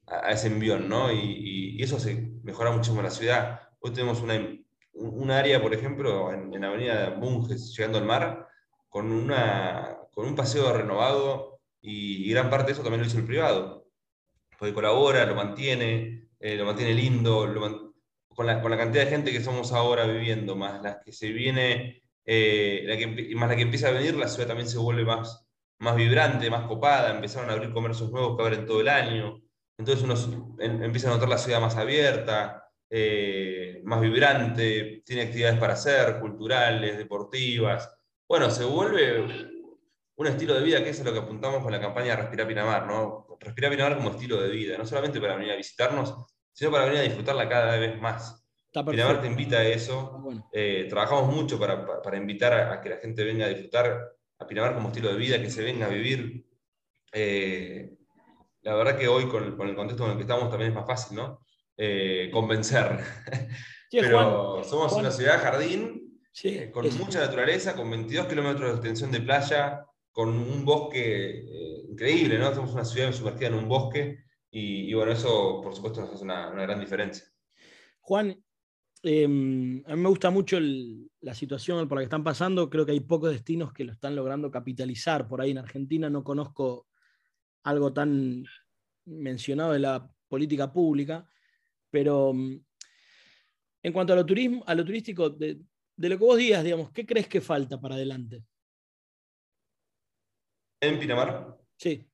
a, 0.07 0.31
ese 0.31 0.47
envión, 0.47 0.89
¿no? 0.89 1.13
Y, 1.13 1.77
y, 1.77 1.83
eso 1.83 2.01
se 2.01 2.15
mejora 2.43 2.71
muchísimo 2.71 3.03
la 3.03 3.11
ciudad. 3.11 3.61
Hoy 3.81 3.93
tenemos 3.93 4.23
una, 4.23 4.41
un 4.95 5.31
área, 5.31 5.61
por 5.61 5.75
ejemplo, 5.75 6.33
en, 6.33 6.55
en 6.55 6.61
la 6.63 6.69
avenida 6.69 7.11
Bunges, 7.11 7.77
llegando 7.77 7.99
al 7.99 8.07
mar, 8.07 8.49
con, 8.89 9.13
una, 9.13 9.99
con 10.13 10.25
un 10.27 10.35
paseo 10.35 10.73
renovado 10.73 11.61
y, 11.83 12.27
y 12.27 12.31
gran 12.31 12.49
parte 12.49 12.69
de 12.69 12.73
eso 12.73 12.83
también 12.83 13.03
lo 13.03 13.07
hizo 13.07 13.19
el 13.19 13.27
privado 13.27 13.87
porque 14.59 14.75
colabora, 14.75 15.27
lo 15.27 15.35
mantiene, 15.35 16.26
eh, 16.47 16.55
lo 16.55 16.65
mantiene 16.65 16.95
lindo, 16.95 17.53
con, 18.29 18.47
la, 18.47 18.63
con, 18.63 18.71
la, 18.71 18.77
cantidad 18.77 19.05
de 19.05 19.11
gente 19.11 19.33
que 19.33 19.43
somos 19.43 19.73
ahora 19.73 20.07
viviendo, 20.07 20.55
más 20.55 20.81
las 20.81 20.99
que 21.05 21.11
se 21.11 21.33
viene, 21.33 22.05
eh, 22.25 23.35
más 23.35 23.49
la 23.49 23.57
que 23.57 23.63
empieza 23.63 23.89
a 23.89 23.91
venir, 23.91 24.15
la 24.15 24.29
ciudad 24.29 24.47
también 24.47 24.69
se 24.69 24.79
vuelve 24.79 25.05
más, 25.05 25.45
más 25.81 25.97
vibrante, 25.97 26.49
más 26.49 26.69
copada, 26.69 27.11
empezaron 27.11 27.51
a 27.51 27.55
abrir 27.55 27.73
comercios 27.73 28.13
nuevos 28.13 28.37
que 28.37 28.45
abren 28.45 28.65
todo 28.65 28.81
el 28.81 28.89
año, 28.89 29.43
entonces 29.77 30.05
uno 30.05 30.57
empieza 30.61 31.09
a 31.09 31.15
notar 31.15 31.29
la 31.29 31.39
ciudad 31.39 31.61
más 31.61 31.75
abierta, 31.75 32.71
eh, 32.89 33.81
más 33.83 34.01
vibrante, 34.01 35.03
tiene 35.05 35.23
actividades 35.23 35.59
para 35.59 35.73
hacer, 35.73 36.21
culturales, 36.21 36.97
deportivas. 36.97 37.93
Bueno, 38.29 38.53
se 38.53 38.63
vuelve 38.65 39.51
un 40.15 40.27
estilo 40.29 40.55
de 40.55 40.63
vida 40.63 40.85
que 40.85 40.91
es 40.91 41.01
a 41.01 41.05
lo 41.05 41.13
que 41.13 41.19
apuntamos 41.19 41.61
con 41.61 41.73
la 41.73 41.81
campaña 41.81 42.15
Respirar 42.15 42.47
Pinamar, 42.47 42.87
¿no? 42.87 43.27
Respirar 43.41 43.73
Pinamar 43.73 43.97
como 43.97 44.11
estilo 44.11 44.41
de 44.41 44.49
vida, 44.49 44.79
no 44.79 44.87
solamente 44.87 45.21
para 45.21 45.35
venir 45.35 45.51
a 45.51 45.57
visitarnos, 45.57 46.15
sino 46.57 46.71
para 46.71 46.87
venir 46.87 47.01
a 47.01 47.03
disfrutarla 47.03 47.49
cada 47.51 47.77
vez 47.77 48.01
más. 48.01 48.43
Pinamar 48.73 49.21
te 49.21 49.27
invita 49.27 49.59
a 49.59 49.65
eso. 49.69 50.25
Eh, 50.53 50.87
trabajamos 50.89 51.35
mucho 51.35 51.59
para, 51.59 52.03
para, 52.03 52.17
invitar 52.17 52.55
a, 52.55 52.81
que 52.81 52.89
la 52.89 52.97
gente 52.97 53.25
venga 53.25 53.45
a 53.45 53.51
disfrutar 53.51 54.13
a 54.39 54.47
Pinamar 54.47 54.75
como 54.75 54.89
estilo 54.89 55.11
de 55.11 55.17
vida, 55.17 55.41
que 55.41 55.51
se 55.51 55.63
venga 55.63 55.85
a 55.85 55.91
vivir. 55.91 56.47
Eh, 57.13 57.93
la 58.63 58.75
verdad 58.75 58.97
que 58.97 59.07
hoy, 59.07 59.29
con, 59.29 59.55
con, 59.55 59.69
el 59.69 59.75
contexto 59.75 60.07
en 60.07 60.13
el 60.13 60.17
que 60.17 60.23
estamos, 60.23 60.49
también 60.49 60.71
es 60.71 60.75
más 60.75 60.87
fácil, 60.87 61.19
¿no? 61.19 61.45
Eh, 61.77 62.31
convencer. 62.33 63.01
Pero 63.91 64.65
somos 64.65 64.95
una 64.95 65.11
ciudad 65.11 65.43
jardín, 65.43 66.23
con 66.73 66.87
mucha 66.97 67.21
naturaleza, 67.21 67.77
con 67.77 67.91
22 67.91 68.27
kilómetros 68.29 68.71
de 68.71 68.77
extensión 68.77 69.13
de 69.13 69.21
playa, 69.21 69.85
con 70.11 70.31
un 70.31 70.65
bosque 70.65 71.45
increíble, 71.91 72.39
¿no? 72.39 72.55
Somos 72.55 72.73
una 72.73 72.85
ciudad 72.87 73.13
sumergida 73.13 73.49
en 73.49 73.55
un 73.55 73.69
bosque 73.69 74.26
y, 74.59 74.95
bueno, 74.95 75.13
eso 75.13 75.61
por 75.63 75.75
supuesto 75.75 76.01
nos 76.01 76.15
hace 76.15 76.25
una, 76.25 76.49
gran 76.49 76.81
diferencia. 76.81 77.27
Juan, 78.01 78.43
em, 79.03 79.83
a 79.87 79.95
mí 79.95 80.03
me 80.03 80.09
gusta 80.09 80.31
mucho 80.31 80.59
la 81.21 81.35
situación 81.35 81.87
por 81.87 81.97
la 81.97 82.01
que 82.01 82.07
están 82.07 82.25
pasando, 82.25 82.71
creo 82.71 82.87
que 82.87 82.93
hay 82.93 83.01
pocos 83.01 83.31
destinos 83.31 83.75
que 83.75 83.85
lo 83.85 83.93
están 83.93 84.17
logrando 84.17 84.51
capitalizar. 84.51 85.29
Por 85.29 85.43
ahí 85.43 85.51
en 85.51 85.59
Argentina 85.59 86.09
no 86.09 86.25
conozco 86.25 86.87
algo 87.65 87.93
tan 87.93 88.45
mencionado 89.05 89.73
de 89.73 89.81
la 89.81 90.11
política 90.27 90.73
pública, 90.73 91.29
pero 91.91 92.31
em, 92.31 92.65
en 93.83 93.93
cuanto 93.93 94.15
a 94.15 94.17
lo, 94.17 94.25
turismo, 94.25 94.65
a 94.67 94.75
lo 94.75 94.87
turístico, 94.87 95.29
de, 95.29 95.61
de 95.97 96.09
lo 96.09 96.17
que 96.17 96.25
vos 96.25 96.39
digas, 96.39 96.65
digamos, 96.65 96.91
¿qué 96.93 97.05
crees 97.05 97.29
que 97.29 97.43
falta 97.43 97.79
para 97.79 97.97
adelante? 97.97 98.43
¿En 100.81 100.99
Pinamar? 100.99 101.59
Sí. 101.77 102.09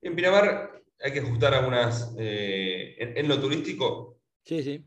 En 0.00 0.14
Pinamar 0.14 0.82
hay 1.00 1.12
que 1.12 1.20
ajustar 1.20 1.54
algunas. 1.54 2.14
Eh, 2.18 2.96
en, 2.98 3.28
lo 3.28 3.40
turístico. 3.40 4.20
Sí, 4.44 4.62
sí. 4.62 4.84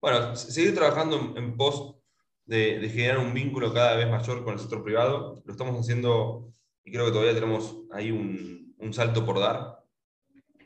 Bueno, 0.00 0.34
seguir 0.36 0.74
trabajando 0.74 1.34
en, 1.36 1.56
pos 1.56 1.96
de, 2.44 2.88
generar 2.92 3.18
un 3.18 3.34
vínculo 3.34 3.72
cada 3.72 3.96
vez 3.96 4.08
mayor 4.08 4.44
con 4.44 4.54
el 4.54 4.60
sector 4.60 4.82
privado. 4.82 5.42
Lo 5.44 5.52
estamos 5.52 5.78
haciendo 5.78 6.50
y 6.84 6.90
creo 6.90 7.06
que 7.06 7.12
todavía 7.12 7.34
tenemos 7.34 7.76
ahí 7.92 8.10
un, 8.10 8.74
un 8.78 8.92
salto 8.92 9.24
por 9.24 9.38
dar, 9.38 9.84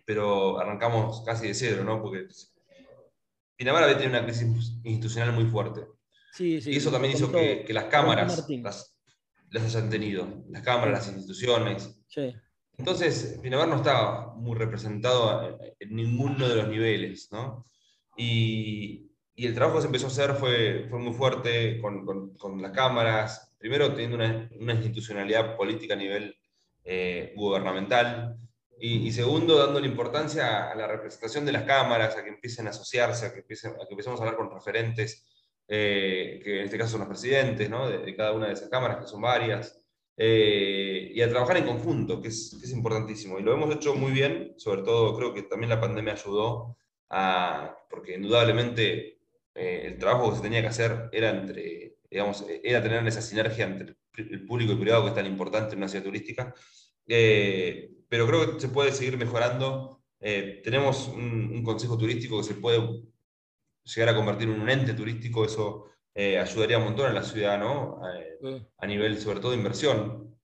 pero 0.06 0.58
arrancamos 0.58 1.22
casi 1.24 1.48
de 1.48 1.54
cero, 1.54 1.84
¿no? 1.84 2.00
Porque 2.00 2.26
Pinamar 3.56 3.84
había 3.84 3.98
tenido 3.98 4.18
una 4.18 4.26
crisis 4.26 4.78
institucional 4.84 5.32
muy 5.32 5.44
fuerte. 5.46 5.86
Sí, 6.32 6.60
sí, 6.60 6.72
y 6.72 6.76
eso 6.76 6.90
también 6.90 7.14
hizo 7.14 7.32
que, 7.32 7.64
que, 7.66 7.72
las 7.72 7.84
cámaras, 7.84 8.46
las 9.50 9.64
hayan 9.64 9.88
tenido, 9.88 10.44
las 10.50 10.62
cámaras, 10.62 11.06
las 11.06 11.16
instituciones. 11.16 11.98
Entonces, 12.78 13.38
Pinamar 13.42 13.68
no 13.68 13.76
estaba 13.76 14.34
muy 14.34 14.56
representado 14.56 15.58
en 15.78 15.96
ninguno 15.96 16.48
de 16.48 16.56
los 16.56 16.68
niveles, 16.68 17.28
¿no? 17.32 17.64
Y, 18.16 19.06
y 19.38 19.46
el 19.46 19.54
trabajo 19.54 19.76
que 19.76 19.82
se 19.82 19.86
empezó 19.88 20.06
a 20.06 20.08
hacer 20.08 20.34
fue, 20.34 20.86
muy 20.98 21.12
fuerte 21.12 21.78
con, 21.78 22.62
las 22.62 22.72
cámaras, 22.72 23.54
primero 23.58 23.92
teniendo 23.92 24.16
una, 24.16 24.72
institucionalidad 24.72 25.56
política 25.58 25.92
a 25.92 25.98
nivel 25.98 26.34
eh, 26.82 27.34
gubernamental. 27.36 28.38
Y, 28.80 29.10
segundo, 29.12 29.58
dándole 29.58 29.86
importancia 29.86 30.70
a 30.70 30.74
la 30.74 30.86
representación 30.86 31.44
de 31.44 31.52
las 31.52 31.64
cámaras, 31.64 32.16
a 32.16 32.24
que 32.24 32.30
empiecen 32.30 32.66
a 32.66 32.70
asociarse, 32.70 33.26
a 33.26 33.32
que, 33.32 33.40
empiecen, 33.40 33.72
a 33.72 33.86
que 33.86 33.92
empecemos 33.92 34.20
a 34.20 34.24
hablar 34.24 34.38
con 34.38 34.50
referentes, 34.50 35.26
eh, 35.68 36.40
que 36.42 36.60
en 36.60 36.64
este 36.64 36.78
caso 36.78 36.92
son 36.92 37.00
los 37.00 37.08
presidentes 37.08 37.68
¿no? 37.68 37.88
de, 37.88 38.16
cada 38.16 38.32
una 38.32 38.46
de 38.46 38.54
esas 38.54 38.70
cámaras, 38.70 38.98
que 38.98 39.06
son 39.06 39.20
varias, 39.20 39.82
eh, 40.16 41.10
y 41.14 41.20
a 41.20 41.28
trabajar 41.28 41.58
en 41.58 41.66
conjunto, 41.66 42.20
que 42.20 42.28
es, 42.28 42.56
que 42.58 42.66
es, 42.66 42.72
importantísimo. 42.72 43.38
Y 43.38 43.42
lo 43.42 43.52
hemos 43.52 43.74
hecho 43.74 43.94
muy 43.94 44.12
bien, 44.12 44.54
sobre 44.56 44.82
todo 44.82 45.16
creo 45.16 45.34
que 45.34 45.42
también 45.42 45.70
la 45.70 45.80
pandemia 45.80 46.14
ayudó, 46.14 46.76
a, 47.10 47.76
porque 47.90 48.14
indudablemente 48.14 49.18
el 49.54 49.98
trabajo 49.98 50.30
que 50.30 50.36
se 50.36 50.42
tenía 50.42 50.60
que 50.60 50.68
hacer 50.68 51.08
era, 51.12 51.30
entre, 51.30 51.96
digamos, 52.10 52.44
era 52.62 52.82
tener 52.82 53.06
esa 53.06 53.22
sinergia 53.22 53.64
entre 53.66 53.96
el 54.16 54.44
público 54.46 54.72
y 54.72 54.76
privado 54.76 55.02
que 55.04 55.08
es 55.10 55.14
tan 55.14 55.26
importante 55.26 55.72
en 55.72 55.78
una 55.78 55.88
ciudad 55.88 56.04
turística. 56.04 56.54
Eh, 57.06 57.90
pero 58.08 58.26
creo 58.26 58.54
que 58.54 58.60
se 58.60 58.68
puede 58.68 58.92
seguir 58.92 59.16
mejorando. 59.16 60.02
Eh, 60.20 60.60
tenemos 60.64 61.08
un, 61.08 61.62
consejo 61.62 61.98
turístico 61.98 62.38
que 62.38 62.44
se 62.44 62.54
puede 62.54 62.80
llegar 63.84 64.10
a 64.10 64.16
convertir 64.16 64.48
en 64.48 64.60
un 64.60 64.70
ente 64.70 64.94
turístico, 64.94 65.44
eso 65.44 65.86
eh, 66.16 66.38
ayudaría 66.38 66.78
un 66.78 66.84
montón 66.84 67.10
a 67.10 67.12
la 67.12 67.22
ciudad, 67.22 67.58
¿no? 67.58 68.00
A, 68.78 68.86
nivel, 68.86 69.18
sobre 69.18 69.40
todo, 69.40 69.50
de 69.50 69.58
inversión 69.58 70.34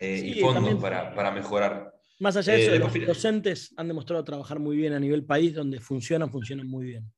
y 0.00 0.40
fondos 0.40 0.74
para, 0.82 1.14
para, 1.14 1.30
mejorar. 1.30 1.94
Más 2.18 2.36
allá 2.36 2.52
de 2.54 2.66
eso, 2.66 2.78
los 2.78 3.06
docentes 3.06 3.72
han 3.76 3.88
demostrado 3.88 4.24
trabajar 4.24 4.58
muy 4.58 4.76
bien 4.76 4.92
a 4.92 5.00
nivel 5.00 5.24
país, 5.24 5.54
donde 5.54 5.80
funcionan, 5.80 6.30
funcionan 6.30 6.66
muy 6.66 6.86
bien. 6.86 7.12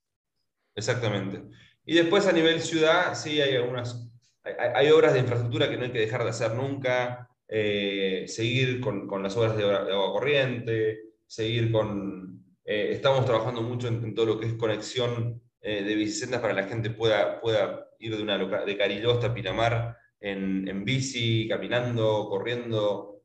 Exactamente. 0.75 1.43
Y 1.85 1.95
después 1.95 2.27
a 2.27 2.33
nivel 2.33 2.61
ciudad, 2.61 3.15
sí 3.15 3.41
hay 3.41 3.57
algunas, 3.57 4.09
hay 4.45 4.91
obras 4.91 5.15
de 5.15 5.21
infraestructura 5.21 5.71
que 5.71 5.77
no 5.77 5.85
hay 5.85 5.91
que 5.91 6.01
dejar 6.01 6.23
de 6.23 6.31
hacer 6.31 6.55
nunca. 6.55 7.29
Eh, 7.49 8.25
seguir 8.27 8.81
con, 8.81 9.07
con, 9.07 9.23
las 9.23 9.37
obras 9.37 9.57
de, 9.57 9.65
agua 9.65 10.13
corriente, 10.13 11.01
seguir 11.27 11.71
con... 11.71 12.45
Eh, 12.65 12.91
estamos 12.93 13.25
trabajando 13.25 13.63
mucho 13.63 13.87
en, 13.87 14.15
todo 14.15 14.27
lo 14.27 14.41
que 14.41 14.47
es 14.47 14.55
conexión 14.55 15.41
eh, 15.61 15.83
de 15.83 15.95
bicisendas 15.95 16.41
para 16.41 16.55
que 16.55 16.63
la 16.63 16.69
gente 16.69 16.91
pueda, 16.91 17.41
pueda 17.41 17.89
ir 17.99 18.17
de, 18.17 18.23
una 18.23 18.39
de 18.39 18.77
Cariló 18.77 19.13
hasta 19.13 19.35
Pinamar 19.35 19.97
en, 20.21 20.69
en 20.69 20.85
bici, 20.85 21.49
caminando, 21.49 22.29
corriendo, 22.29 23.23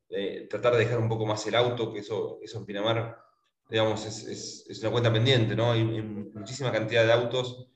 tratar 0.50 0.74
de 0.74 0.80
dejar 0.80 0.98
un 0.98 1.08
poco 1.08 1.24
más 1.24 1.46
el 1.46 1.54
auto, 1.54 1.92
que 1.92 2.00
eso, 2.00 2.38
eso 2.42 2.58
en 2.58 2.66
Pinamar, 2.66 3.16
digamos, 3.70 4.04
es, 4.04 4.66
es, 4.68 4.80
una 4.80 4.90
cuenta 4.90 5.12
pendiente, 5.12 5.56
¿no? 5.56 5.72
Hay, 5.72 5.84
muchísima 5.84 6.70
cantidad 6.70 7.04
de 7.06 7.12
autos 7.12 7.68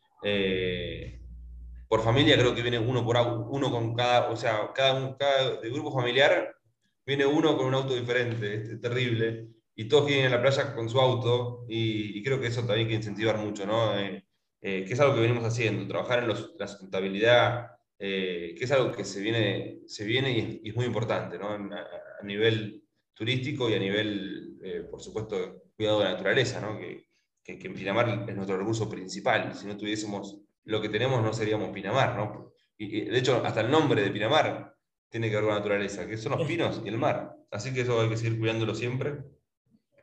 por 1.88 2.02
familia 2.02 2.36
creo 2.36 2.54
que 2.54 2.62
viene 2.62 2.78
uno 2.78 3.04
por 3.04 3.16
uno 3.50 3.70
con 3.70 3.94
cada, 3.94 4.30
o 4.30 4.36
sea, 4.36 4.72
cada, 4.74 5.16
cada 5.16 5.60
de 5.60 5.70
grupo 5.70 5.92
familiar 5.92 6.56
viene 7.04 7.26
uno 7.26 7.56
con 7.56 7.66
un 7.66 7.74
auto 7.74 7.94
diferente, 7.94 8.72
es 8.72 8.80
terrible, 8.80 9.48
y 9.76 9.86
todos 9.86 10.06
vienen 10.06 10.26
a 10.32 10.36
la 10.36 10.42
playa 10.42 10.74
con 10.74 10.88
su 10.88 11.00
auto, 11.00 11.64
y, 11.68 12.22
creo 12.24 12.40
que 12.40 12.48
eso 12.48 12.62
también 12.62 12.80
hay 12.80 12.88
que 12.88 12.96
incentivar 12.96 13.38
mucho, 13.38 13.66
¿no? 13.66 13.96
Eh, 13.98 14.25
eh, 14.68 14.84
que 14.84 14.94
es 14.94 15.00
algo 15.00 15.14
que 15.14 15.20
venimos 15.20 15.44
haciendo, 15.44 15.86
trabajar 15.86 16.24
en 16.24 16.28
la 16.28 16.66
sustentabilidad, 16.66 17.70
eh, 18.00 18.52
que 18.58 18.64
es 18.64 18.72
algo 18.72 18.90
que 18.90 19.04
se 19.04 19.20
viene, 19.20 19.78
se 19.86 20.04
viene 20.04 20.60
y, 20.62 20.68
es, 20.68 20.74
muy 20.74 20.86
importante, 20.86 21.38
¿no? 21.38 21.50
A, 21.50 22.24
nivel 22.24 22.82
turístico 23.14 23.70
y 23.70 23.74
a 23.74 23.78
nivel, 23.78 24.58
por 24.90 25.00
supuesto, 25.00 25.62
cuidado 25.76 26.00
de 26.00 26.06
la 26.06 26.12
naturaleza, 26.12 26.60
¿no? 26.60 26.78
Que, 26.78 27.06
que, 27.44 27.58
que 27.60 27.68
en 27.68 27.74
Pinamar 27.74 28.26
es 28.28 28.34
nuestro 28.34 28.58
recurso 28.58 28.90
principal, 28.90 29.54
si 29.54 29.68
no 29.68 29.76
tuviésemos 29.76 30.40
lo 30.64 30.82
que 30.82 30.88
tenemos 30.88 31.22
no 31.22 31.32
seríamos 31.32 31.70
Pinamar, 31.70 32.16
¿no? 32.16 32.52
Y, 32.76 33.02
de 33.02 33.18
hecho, 33.18 33.42
hasta 33.44 33.60
el 33.60 33.70
nombre 33.70 34.02
de 34.02 34.10
Pinamar 34.10 34.74
tiene 35.08 35.28
que 35.28 35.36
ver 35.36 35.44
con 35.44 35.54
la 35.54 35.60
naturaleza, 35.60 36.08
que 36.08 36.16
son 36.16 36.36
los 36.36 36.46
pinos 36.46 36.82
y 36.84 36.88
el 36.88 36.98
mar. 36.98 37.36
Así 37.52 37.72
que 37.72 37.82
eso 37.82 38.00
hay 38.00 38.08
que 38.08 38.16
seguir 38.16 38.38
cuidándolo 38.40 38.74
siempre. 38.74 39.22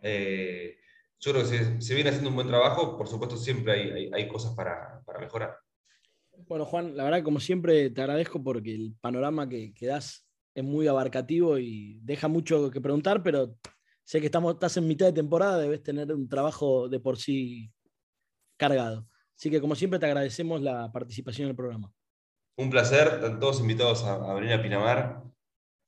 Eh, 0.01 0.77
yo 1.23 1.31
creo 1.31 1.49
que 1.49 1.81
se, 1.81 1.95
viene 1.95 2.09
haciendo 2.09 2.29
un 2.29 2.35
buen 2.35 2.47
trabajo, 2.47 2.97
por 2.97 3.07
supuesto 3.07 3.37
siempre 3.37 4.11
hay, 4.13 4.27
cosas 4.27 4.53
para, 4.53 5.01
mejorar. 5.19 5.55
Bueno, 6.47 6.65
Juan, 6.65 6.97
la 6.97 7.05
verdad, 7.05 7.23
como 7.23 7.39
siempre, 7.39 7.89
te 7.91 8.01
agradezco 8.01 8.43
porque 8.43 8.75
el 8.75 8.93
panorama 8.99 9.47
que, 9.47 9.73
que, 9.73 9.87
das 9.87 10.27
es 10.53 10.63
muy 10.63 10.87
abarcativo 10.87 11.57
y 11.57 11.99
deja 12.01 12.27
mucho 12.27 12.69
que 12.69 12.81
preguntar, 12.81 13.23
pero 13.23 13.55
sé 14.03 14.19
que 14.19 14.25
estamos, 14.25 14.55
estás 14.55 14.75
en 14.77 14.87
mitad 14.87 15.05
de 15.05 15.13
temporada, 15.13 15.59
debes 15.59 15.81
tener 15.81 16.11
un 16.11 16.27
trabajo 16.27 16.89
de 16.89 16.99
por 16.99 17.17
sí 17.17 17.71
cargado. 18.57 19.07
Así 19.37 19.49
que 19.49 19.61
como 19.61 19.75
siempre 19.75 19.99
te 19.99 20.05
agradecemos 20.05 20.61
la 20.61 20.91
participación 20.91 21.45
en 21.45 21.49
el 21.51 21.55
programa. 21.55 21.91
Un 22.57 22.69
placer, 22.69 23.07
están 23.15 23.39
todos 23.39 23.61
invitados 23.61 24.03
a, 24.03 24.33
venir 24.33 24.53
a 24.53 24.61
Pinamar. 24.61 25.23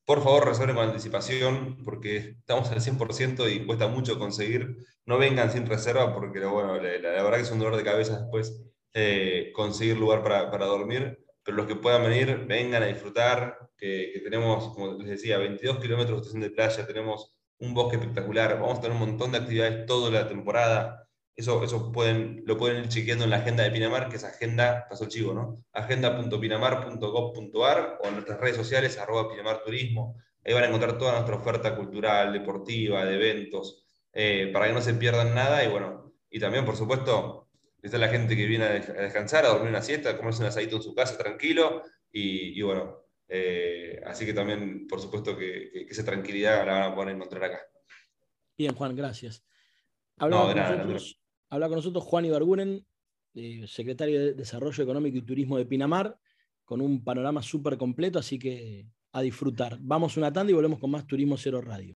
Por 0.05 0.23
favor, 0.23 0.45
reserven 0.45 0.75
con 0.75 0.85
anticipación 0.85 1.83
porque 1.83 2.17
estamos 2.39 2.69
al 2.71 2.79
100% 2.79 3.51
y 3.51 3.65
cuesta 3.65 3.87
mucho 3.87 4.19
conseguir. 4.19 4.77
No 5.05 5.17
vengan 5.17 5.51
sin 5.51 5.65
reserva 5.65 6.13
porque 6.13 6.45
bueno, 6.45 6.75
la, 6.75 6.81
verdad 6.81 7.37
que 7.37 7.41
es 7.41 7.51
un 7.51 7.59
dolor 7.59 7.75
de 7.75 7.83
cabeza 7.83 8.19
después 8.19 8.61
eh, 8.93 9.51
conseguir 9.53 9.97
lugar 9.97 10.21
para, 10.23 10.51
para, 10.51 10.67
dormir. 10.67 11.19
Pero 11.43 11.57
los 11.57 11.67
que 11.67 11.75
puedan 11.75 12.03
venir, 12.03 12.45
vengan 12.47 12.83
a 12.83 12.87
disfrutar, 12.87 13.57
que, 13.77 14.11
que 14.13 14.19
tenemos, 14.21 14.73
como 14.73 14.93
les 14.93 15.09
decía, 15.09 15.37
22 15.37 15.79
kilómetros 15.79 16.17
de 16.17 16.21
estación 16.21 16.41
de 16.41 16.49
playa, 16.51 16.87
tenemos 16.87 17.35
un 17.59 17.73
bosque 17.73 17.97
espectacular, 17.97 18.59
vamos 18.59 18.79
a 18.79 18.81
tener 18.81 18.97
un 18.97 19.07
montón 19.07 19.31
de 19.31 19.39
actividades 19.39 19.85
toda 19.85 20.11
la 20.11 20.27
temporada 20.27 21.04
eso, 21.36 21.63
eso 21.63 21.91
pueden, 21.91 22.43
lo 22.45 22.58
pueden 22.58 22.84
ir 22.84 22.89
chequeando 22.89 23.26
en 23.26 23.32
la 23.32 23.38
agenda 23.38 23.63
de 23.63 23.71
Pinamar, 23.71 24.08
que 24.08 24.15
es 24.15 24.24
agenda, 24.24 24.88
paso 24.89 25.08
chivo, 25.08 25.34
¿no? 25.34 25.65
agenda.pinamar.gov.ar 25.74 28.00
o 28.02 28.08
en 28.08 28.13
nuestras 28.13 28.39
redes 28.39 28.56
sociales, 28.56 28.98
arroba 28.98 29.30
Pinamar 29.30 29.62
Turismo. 29.63 30.15
Ahí 30.45 30.54
van 30.54 30.63
a 30.63 30.67
encontrar 30.67 30.98
toda 30.98 31.13
nuestra 31.13 31.36
oferta 31.36 31.76
cultural, 31.76 32.32
deportiva, 32.32 33.04
de 33.04 33.15
eventos, 33.15 33.86
eh, 34.13 34.50
para 34.54 34.67
que 34.67 34.74
no 34.74 34.82
se 34.82 34.93
pierdan 34.93 35.36
nada. 35.36 35.63
Y 35.63 35.67
bueno, 35.67 36.13
y 36.30 36.39
también, 36.39 36.63
por 36.63 36.78
supuesto, 36.78 37.50
está 37.82 37.98
la 37.98 38.08
gente 38.08 38.36
que 38.36 38.45
viene 38.45 38.65
a 38.65 38.74
descansar, 38.74 39.45
a 39.45 39.50
dormir 39.50 39.69
una 39.69 39.82
siesta, 39.82 40.12
a 40.12 40.17
comerse 40.17 40.41
un 40.41 40.48
asadito 40.48 40.78
en 40.78 40.84
su 40.84 40.95
casa 40.95 41.17
tranquilo. 41.17 41.84
Y, 42.12 42.62
bueno, 42.62 43.08
eh, 43.28 44.02
así 44.06 44.26
que 44.26 44.34
también, 44.34 44.88
por 44.88 45.02
supuesto, 45.02 45.36
que, 45.36 45.69
que, 45.71 45.88
esa 45.89 46.06
tranquilidad 46.06 46.65
la 46.65 46.74
van 46.74 46.91
a 46.91 46.95
poder 46.95 47.15
encontrar 47.15 47.43
acá. 47.43 47.62
Bien, 48.58 48.74
Juan, 48.74 48.95
gracias. 48.95 49.43
Hablamos 50.17 50.50
de 50.50 50.56
nada, 50.56 50.86
Habla 51.49 51.67
con 51.67 51.77
nosotros 51.77 52.03
Juan 52.03 52.25
Ibarguren, 52.25 52.86
secretario 53.67 54.19
de 54.19 54.34
Desarrollo 54.34 54.84
Económico 54.84 55.17
y 55.17 55.21
Turismo 55.21 55.58
de 55.58 55.65
Pinamar, 55.65 56.17
con 56.63 56.81
un 56.81 57.03
panorama 57.03 57.41
súper 57.43 57.77
completo, 57.77 58.19
así 58.19 58.39
que 58.39 58.88
a 59.12 59.21
disfrutar. 59.21 59.77
Vamos 59.81 60.17
una 60.17 60.34
tanda 60.34 60.51
y 60.51 60.55
volvemos 60.55 60.79
con 60.79 60.91
más 60.91 61.05
Turismo 61.05 61.38
Cero 61.38 61.62
Radio. 61.62 61.95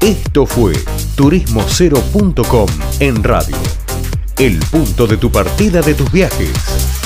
Esto 0.00 0.46
fue 0.46 0.74
turismocero.com 1.16 2.68
en 3.00 3.22
radio. 3.22 3.56
El 4.38 4.58
punto 4.70 5.06
de 5.06 5.16
tu 5.16 5.30
partida 5.30 5.80
de 5.80 5.94
tus 5.94 6.10
viajes. 6.12 7.01